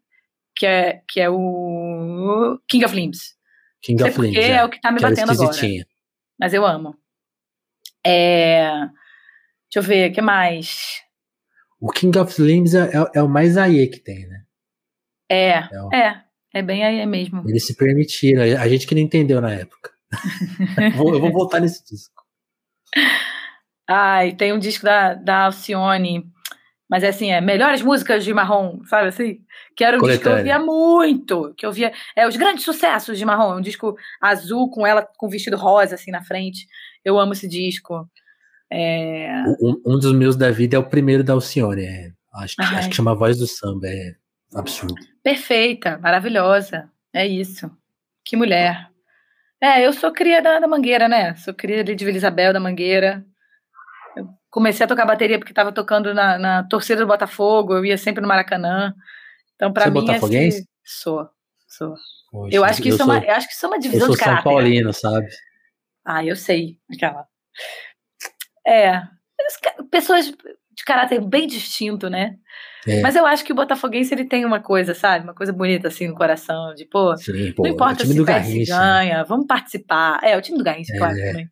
[0.56, 3.34] que é, que é o King of Limbs.
[3.82, 4.38] King of Limbs.
[4.38, 4.52] É.
[4.52, 5.58] é o que tá me que batendo agora.
[6.40, 6.96] Mas eu amo.
[8.06, 8.70] É,
[9.72, 11.02] deixa eu ver, o que mais?
[11.80, 14.44] O King of Limbs é, é, é o mais aie que tem, né?
[15.30, 16.24] É, é, é,
[16.54, 17.44] é bem aí mesmo.
[17.48, 19.92] Eles se permitiram, a gente que não entendeu na época.
[20.98, 22.24] eu vou voltar nesse disco.
[23.88, 26.32] Ai, tem um disco da, da Alcione,
[26.90, 29.40] mas é assim, é melhores músicas de Marrom, sabe assim?
[29.76, 33.18] Que era um disco que eu via muito, que eu via, é os grandes sucessos
[33.18, 36.68] de Marrom, um disco azul com ela com vestido rosa assim na frente.
[37.04, 38.08] Eu amo esse disco.
[38.72, 39.44] É...
[39.62, 42.90] Um, um, dos meus da vida é o primeiro da Alcione, é, acho, que, acho
[42.90, 44.16] que chama Voz do Samba, é
[44.56, 44.96] absurdo.
[45.24, 47.72] Perfeita, maravilhosa, é isso.
[48.26, 48.90] Que mulher.
[49.62, 51.36] É, eu sou cria da, da Mangueira, né?
[51.36, 53.26] Sou cria de Vila Isabel da Mangueira.
[54.54, 57.98] Eu comecei a tocar bateria porque estava tocando na, na, torcida do Botafogo, eu ia
[57.98, 58.94] sempre no Maracanã.
[59.56, 60.58] Então, para é mim, botafoguense?
[60.60, 60.68] Esse...
[60.86, 61.28] sou,
[61.68, 61.96] sou.
[62.32, 64.08] Poxa, eu acho que isso é uma, eu acho que isso é uma divisão eu
[64.08, 64.44] sou de caráter.
[64.44, 65.28] São Paulino, sabe?
[66.06, 67.26] Ah, eu sei, aquela.
[68.66, 69.02] É.
[69.90, 72.36] Pessoas de caráter bem distinto, né?
[72.88, 73.02] É.
[73.02, 75.24] Mas eu acho que o Botafoguense ele tem uma coisa, sabe?
[75.24, 78.72] Uma coisa bonita assim no coração, de pô, Sim, pô não importa se perde, se
[78.72, 78.78] né?
[78.78, 79.24] ganha, né?
[79.24, 80.20] vamos participar.
[80.24, 80.98] É, o time do Garrincha, é.
[80.98, 81.50] claro, também.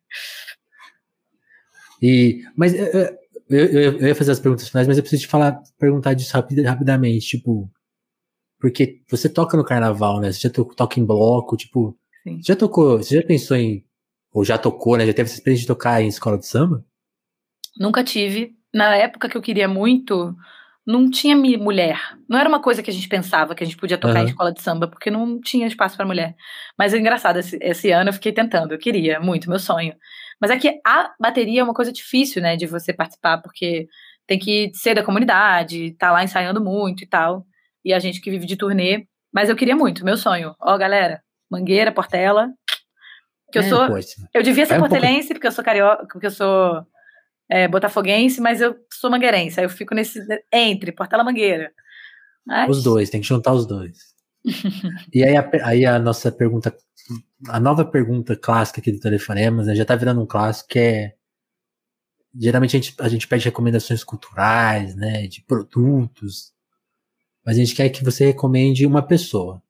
[2.02, 2.86] E, mas eu,
[3.48, 6.64] eu, eu, ia fazer as perguntas finais, mas eu preciso te falar, perguntar disso rapid,
[6.64, 7.70] rapidamente, tipo,
[8.60, 10.32] porque você toca no carnaval, né?
[10.32, 12.40] Você já toca em bloco, tipo, Sim.
[12.42, 13.84] já tocou, você já pensou em,
[14.32, 15.06] ou já tocou, né?
[15.06, 16.84] Já teve essa experiência de tocar em escola de samba?
[17.78, 18.56] Nunca tive.
[18.74, 20.34] Na época que eu queria muito,
[20.86, 21.98] não tinha mulher.
[22.28, 24.26] Não era uma coisa que a gente pensava que a gente podia tocar uhum.
[24.26, 26.34] em escola de samba, porque não tinha espaço para mulher.
[26.78, 29.94] Mas é engraçado, esse, esse, ano eu fiquei tentando, eu queria muito, meu sonho.
[30.42, 33.86] Mas é que a bateria é uma coisa difícil, né, de você participar, porque
[34.26, 37.46] tem que ser da comunidade, tá lá ensaiando muito e tal.
[37.84, 39.06] E a gente que vive de turnê.
[39.32, 40.52] Mas eu queria muito, meu sonho.
[40.60, 42.48] Ó, galera, Mangueira, Portela.
[43.52, 43.86] Que eu é, sou.
[44.34, 45.34] Eu devia ser é portelense, pouco...
[45.34, 46.84] porque eu sou carioca, porque eu sou
[47.48, 49.60] é, botafoguense, mas eu sou mangueirense.
[49.60, 50.20] Aí eu fico nesse
[50.52, 51.70] entre Portela Mangueira.
[52.44, 52.68] Mas...
[52.68, 54.11] Os dois, tem que juntar os dois.
[55.12, 56.74] E aí a, aí a nossa pergunta,
[57.48, 61.14] a nova pergunta clássica aqui do Telefonemas, né, já tá virando um clássico, que é
[62.34, 66.52] geralmente a gente, a gente pede recomendações culturais, né, de produtos,
[67.44, 69.62] mas a gente quer que você recomende uma pessoa.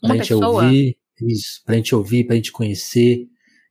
[0.00, 0.64] Pra uma gente pessoa?
[0.64, 3.26] ouvir, isso, pra gente ouvir, pra gente conhecer.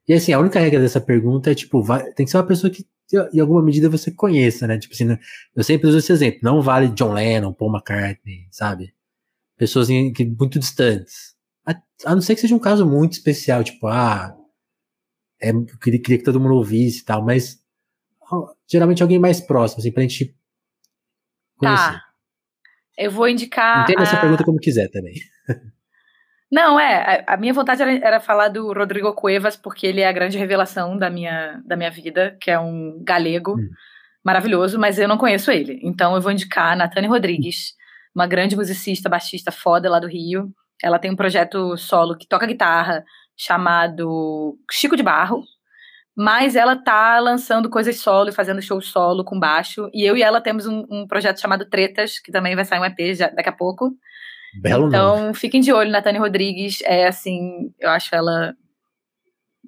[0.08, 2.72] E assim, a única regra dessa pergunta é, tipo, vai, tem que ser uma pessoa
[2.72, 2.86] que
[3.34, 4.78] em alguma medida você conheça, né?
[4.78, 5.20] Tipo assim, né?
[5.56, 6.40] eu sempre uso esse exemplo.
[6.44, 8.94] Não vale John Lennon, Paul McCartney, sabe?
[9.58, 11.36] Pessoas em, que, muito distantes.
[11.66, 14.36] A, a, não ser que seja um caso muito especial, tipo, ah,
[15.42, 15.52] é,
[15.82, 17.60] queria, queria que todo mundo ouvisse e tal, mas
[18.68, 20.36] geralmente alguém mais próximo, assim, pra gente
[21.58, 21.92] conhecer.
[21.92, 22.04] Tá.
[22.98, 23.84] Eu vou indicar.
[23.84, 24.04] Entenda a...
[24.04, 25.16] essa pergunta como quiser também.
[26.52, 27.24] Não, é.
[27.28, 30.38] A, a minha vontade era, era, falar do Rodrigo Cuevas, porque ele é a grande
[30.38, 33.70] revelação da minha, da minha vida, que é um galego hum.
[34.24, 35.80] maravilhoso, mas eu não conheço ele.
[35.84, 37.74] Então eu vou indicar a Natane Rodrigues,
[38.18, 40.52] uma grande musicista, baixista foda lá do Rio.
[40.82, 43.06] Ela tem um projeto solo que toca guitarra,
[43.36, 45.44] chamado Chico de Barro.
[46.16, 49.88] Mas ela tá lançando coisas solo e fazendo show solo com baixo.
[49.94, 52.86] E eu e ela temos um, um projeto chamado Tretas, que também vai sair um
[52.86, 53.96] EP já, daqui a pouco
[54.60, 55.34] Belo então, nome.
[55.36, 56.80] fiquem de olho na Tânia Rodrigues.
[56.84, 58.56] É assim, eu acho ela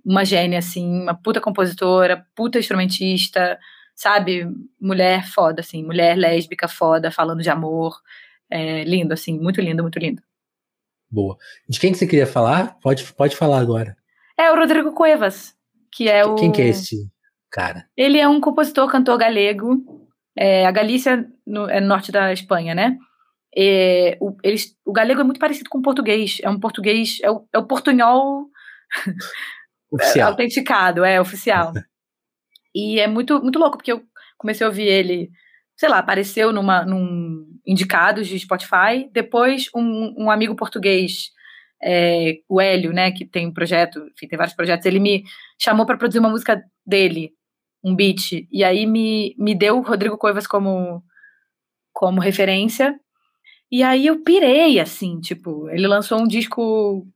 [0.03, 3.59] uma gênia, assim, uma puta compositora, puta instrumentista,
[3.93, 4.47] sabe?
[4.81, 7.95] Mulher foda, assim, mulher lésbica foda, falando de amor.
[8.51, 10.21] É, lindo, assim, muito lindo, muito lindo.
[11.09, 11.37] Boa.
[11.67, 12.79] De quem que você queria falar?
[12.81, 13.97] Pode, pode falar agora.
[14.37, 15.55] É o Rodrigo Cuevas,
[15.91, 16.35] que é o.
[16.35, 17.09] Quem que é esse
[17.51, 17.87] cara?
[17.97, 20.07] Ele é um compositor, cantor galego.
[20.37, 22.97] É, a Galícia no, é no norte da Espanha, né?
[23.55, 26.39] É, o, eles, o galego é muito parecido com o português.
[26.43, 28.45] É um português, é o, é o portunhol
[29.91, 30.29] oficial.
[30.29, 31.73] autenticado, é oficial.
[32.73, 34.03] e é muito, muito louco, porque eu
[34.37, 35.29] comecei a ouvir ele,
[35.79, 39.09] sei lá, apareceu numa, num indicados de Spotify.
[39.13, 41.29] Depois, um, um amigo português,
[41.81, 45.23] é, o Hélio, né, que tem um projeto, enfim, tem vários projetos, ele me
[45.57, 47.31] chamou para produzir uma música dele,
[47.81, 51.01] um beat, e aí me, me deu o Rodrigo Coivas como,
[51.93, 52.99] como referência.
[53.71, 57.07] E aí eu pirei, assim, tipo, ele lançou um disco.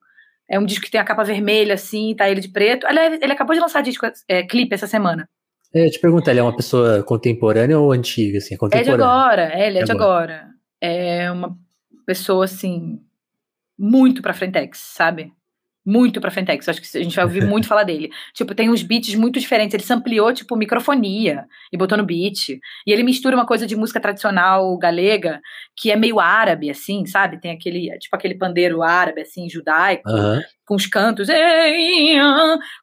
[0.49, 2.85] É um disco que tem a capa vermelha, assim, tá ele de preto.
[2.87, 5.27] Aliás, ele acabou de lançar disco, é, clipe essa semana.
[5.73, 8.55] É, eu te pergunto, ele é uma pessoa contemporânea ou antiga, assim?
[8.71, 10.35] É, é de agora, é, ele é, é de agora.
[10.35, 10.53] agora.
[10.79, 11.57] É uma
[12.05, 12.99] pessoa, assim,
[13.77, 15.33] muito pra frentex, sabe?
[15.85, 18.09] muito pra Fentex, acho que a gente vai ouvir muito falar dele.
[18.33, 22.49] Tipo, tem uns beats muito diferentes, ele sampleou, tipo, microfonia e botou no beat.
[22.49, 25.41] E ele mistura uma coisa de música tradicional galega,
[25.75, 27.39] que é meio árabe, assim, sabe?
[27.39, 30.41] Tem aquele, tipo, aquele pandeiro árabe, assim, judaico, uhum.
[30.65, 31.27] Com os cantos,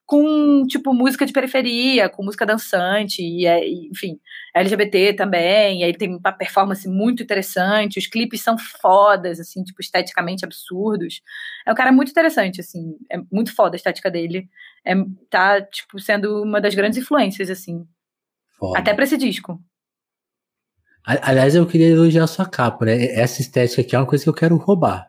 [0.04, 4.18] com, tipo, música de periferia, com música dançante, e, é, enfim,
[4.54, 9.80] LGBT também, e aí tem uma performance muito interessante, os clipes são fodas, assim, tipo,
[9.80, 11.22] esteticamente absurdos.
[11.66, 14.48] É um cara muito interessante, assim, é muito foda a estética dele.
[14.84, 14.94] É,
[15.30, 17.86] tá, tipo, sendo uma das grandes influências, assim.
[18.58, 18.78] Foda.
[18.78, 19.58] Até pra esse disco.
[21.04, 23.06] Aliás, eu queria elogiar a sua capa, né?
[23.14, 25.08] Essa estética aqui é uma coisa que eu quero roubar.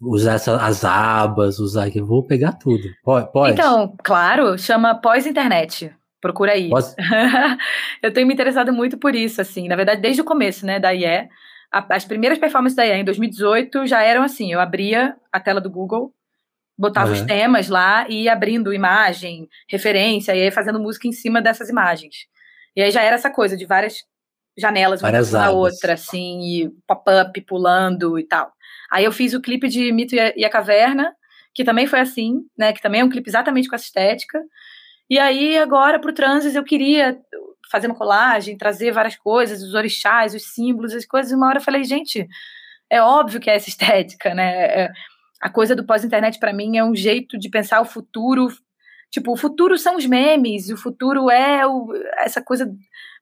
[0.00, 2.88] Usar essa, as abas, usar aqui, vou pegar tudo.
[3.02, 3.52] Pode?
[3.52, 5.92] Então, claro, chama pós-internet.
[6.20, 6.68] Procura aí.
[6.68, 6.94] Pós...
[8.02, 9.68] eu tenho me interessado muito por isso, assim.
[9.68, 11.28] Na verdade, desde o começo, né, da IE.
[11.72, 15.70] as primeiras performances da IE em 2018 já eram assim: eu abria a tela do
[15.70, 16.12] Google,
[16.78, 17.14] botava uhum.
[17.14, 21.68] os temas lá e ia abrindo imagem, referência, e aí fazendo música em cima dessas
[21.68, 22.26] imagens.
[22.76, 24.04] E aí já era essa coisa de várias
[24.56, 28.52] janelas várias uma na outra, assim, e pop-up pulando e tal.
[28.90, 31.14] Aí eu fiz o clipe de Mito e a Caverna,
[31.54, 32.72] que também foi assim, né?
[32.72, 34.42] Que também é um clipe exatamente com essa estética.
[35.10, 37.18] E aí, agora, para o Transes, eu queria
[37.70, 41.32] fazer uma colagem, trazer várias coisas, os orixás, os símbolos, as coisas.
[41.32, 42.26] E uma hora eu falei, gente,
[42.90, 44.64] é óbvio que é essa estética, né?
[44.64, 44.92] É,
[45.40, 48.48] a coisa do pós-internet, para mim, é um jeito de pensar o futuro.
[49.10, 52.70] Tipo, o futuro são os memes, o futuro é o, essa coisa.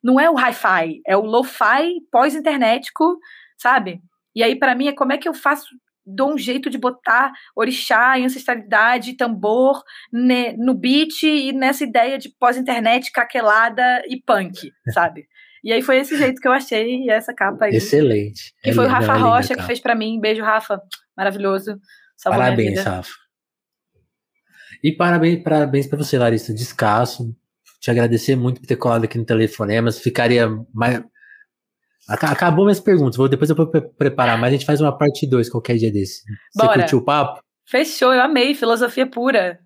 [0.03, 3.19] Não é o hi-fi, é o lo-fi pós-internetico,
[3.57, 4.01] sabe?
[4.37, 5.67] E aí, para mim, é como é que eu faço
[6.07, 9.83] dou um jeito de botar orixá ancestralidade, tambor
[10.13, 15.27] ne, no beat e nessa ideia de pós-internet caquelada e punk, sabe?
[15.65, 17.75] E aí foi esse jeito que eu achei essa capa aí.
[17.75, 18.55] Excelente.
[18.63, 20.21] Que é foi linda, o Rafa é Rocha que fez para mim.
[20.21, 20.81] Beijo, Rafa.
[21.17, 21.81] Maravilhoso.
[22.17, 23.11] Salvou parabéns, Rafa.
[24.85, 26.55] E parabéns, parabéns para você, Larissa.
[26.55, 27.35] Descasso.
[27.81, 29.99] Te agradecer muito por ter colado aqui no Telefonemas.
[29.99, 31.03] Ficaria mais,
[32.09, 35.51] Acabou minhas perguntas, vou, depois eu vou preparar, mas a gente faz uma parte 2
[35.51, 36.23] qualquer dia desse.
[36.53, 36.81] Você Bora.
[36.81, 37.41] curtiu o papo?
[37.69, 39.59] Fechou, eu amei, filosofia pura.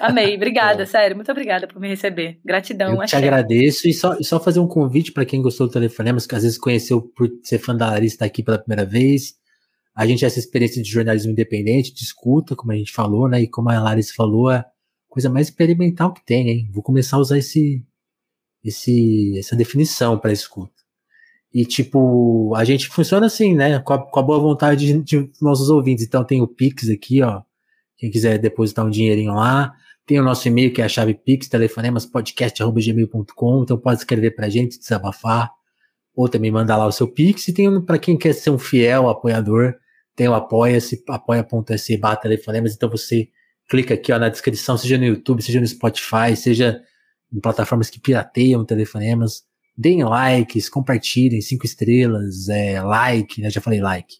[0.00, 2.40] Amei, obrigada, sério, muito obrigada por me receber.
[2.44, 6.26] Gratidão, Eu te agradeço e só, só fazer um convite para quem gostou do Telefonemas,
[6.26, 9.34] que às vezes conheceu por ser fã da Larissa aqui pela primeira vez.
[9.94, 13.42] A gente tem essa experiência de jornalismo independente, de escuta, como a gente falou, né?
[13.42, 14.66] E como a Larissa falou, é a
[15.08, 16.70] coisa mais experimental que tem, hein?
[16.72, 17.86] Vou começar a usar esse,
[18.64, 20.83] esse, essa definição para escuta.
[21.54, 23.78] E, tipo, a gente funciona assim, né?
[23.78, 26.04] Com a, com a boa vontade de, de, nossos ouvintes.
[26.04, 27.42] Então, tem o Pix aqui, ó.
[27.96, 29.72] Quem quiser depositar um dinheirinho lá.
[30.04, 33.62] Tem o nosso e-mail, que é a chave Pix, telefonemaspodcast.gmail.com.
[33.62, 35.52] Então, pode escrever pra gente, desabafar.
[36.16, 37.46] Ou também mandar lá o seu Pix.
[37.46, 39.76] E tem um, pra quem quer ser um fiel apoiador,
[40.16, 42.74] tem o apoia-se, apoia.se barra telefonemas.
[42.74, 43.28] Então, você
[43.68, 46.82] clica aqui, ó, na descrição, seja no YouTube, seja no Spotify, seja
[47.32, 49.44] em plataformas que pirateiam telefonemas
[49.76, 53.50] deem likes, compartilhem, cinco estrelas, é, like, né?
[53.50, 54.16] Já falei like.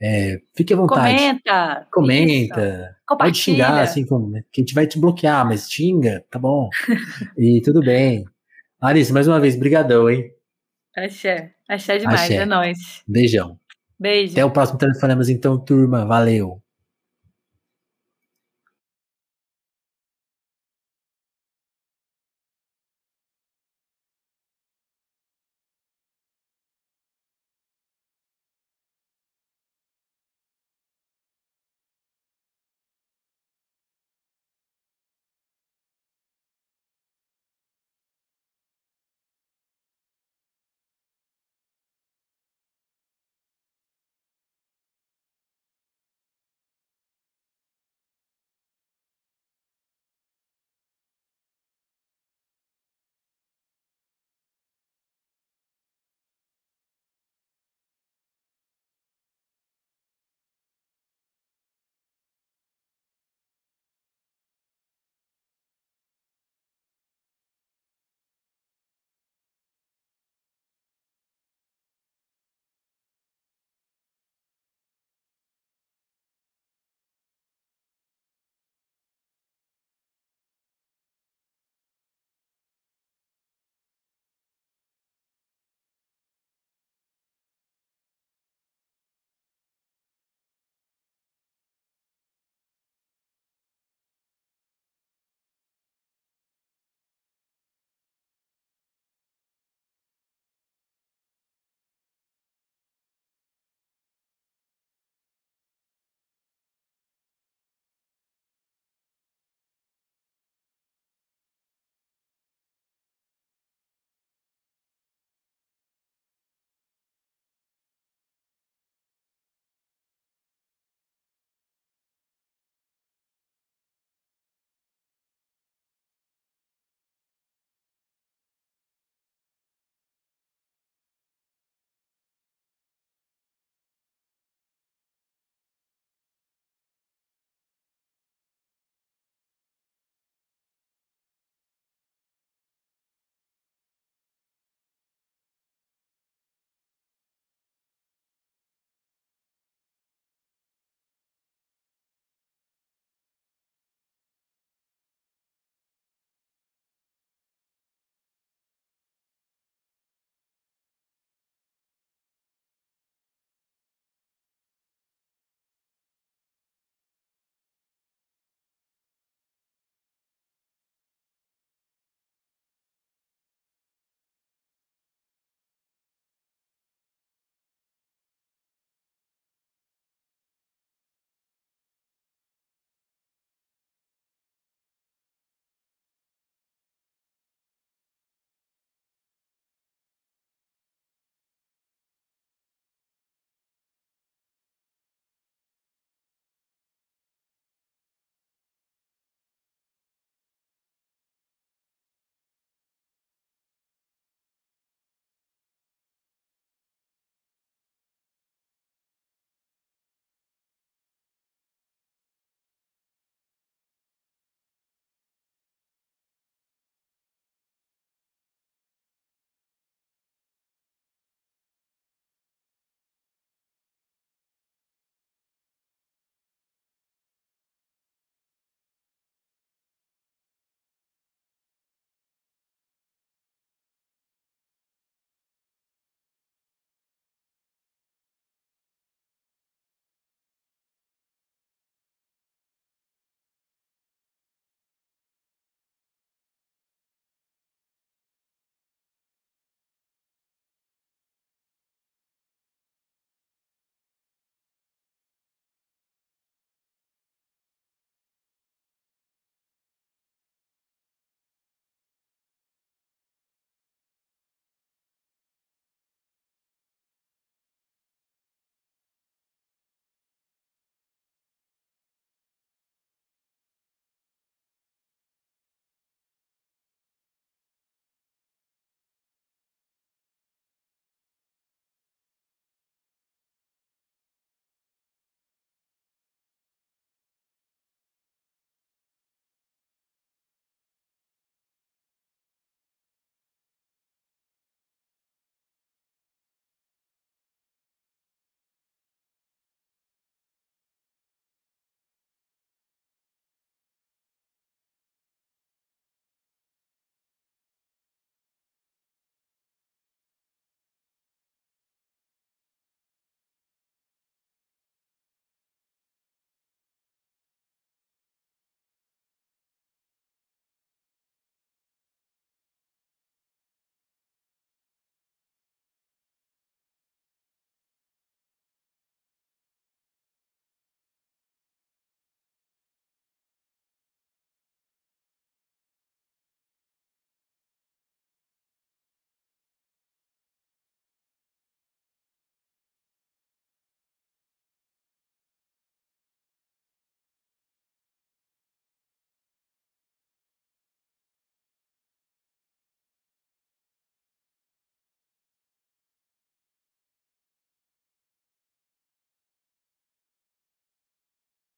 [0.00, 1.16] É, fique à vontade.
[1.16, 1.86] Comenta.
[1.90, 2.96] Comenta.
[3.18, 4.42] Pode xingar, assim, como, né?
[4.52, 6.68] que a gente vai te bloquear, mas xinga, tá bom.
[7.38, 8.24] e tudo bem.
[8.82, 10.30] Larissa, mais uma vez, brigadão, hein?
[10.96, 11.52] Axé.
[11.68, 12.34] Axé demais, Axé.
[12.34, 12.78] é nóis.
[13.06, 13.58] Beijão.
[13.98, 14.32] Beijo.
[14.32, 16.04] Até o próximo Telefonemas, então, turma.
[16.04, 16.62] Valeu.